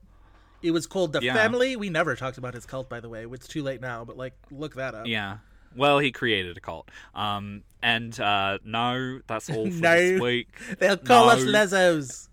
[0.63, 1.35] It was called the Yeah.
[1.35, 1.77] Family.
[1.77, 3.25] We never talked about his cult, by the way.
[3.31, 5.07] It's too late now, but like, look that up.
[5.07, 5.39] Yeah.
[5.77, 6.91] Well, he created a cult.
[7.15, 9.97] Um, and uh, no, that's all for No.
[9.97, 10.49] this week.
[10.79, 11.53] They'll call us No.
[11.53, 12.29] lesos.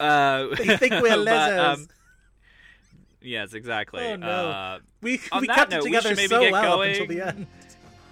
[0.00, 1.88] Uh, They think we're but, um,
[3.20, 4.04] yes, exactly.
[4.04, 4.26] Oh, no.
[4.28, 6.94] Uh, we we that kept it note, we together should maybe so get well going.
[6.94, 7.46] up until the end.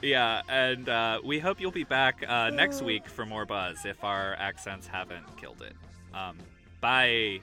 [0.02, 4.02] yeah, and uh, we hope you'll be back uh, next week for more buzz if
[4.05, 5.74] our accents haven't killed it.
[6.16, 6.36] Um,
[6.80, 7.40] bye.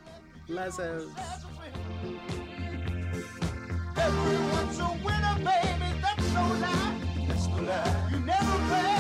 [0.49, 1.10] Lazos.
[7.68, 8.97] You never play.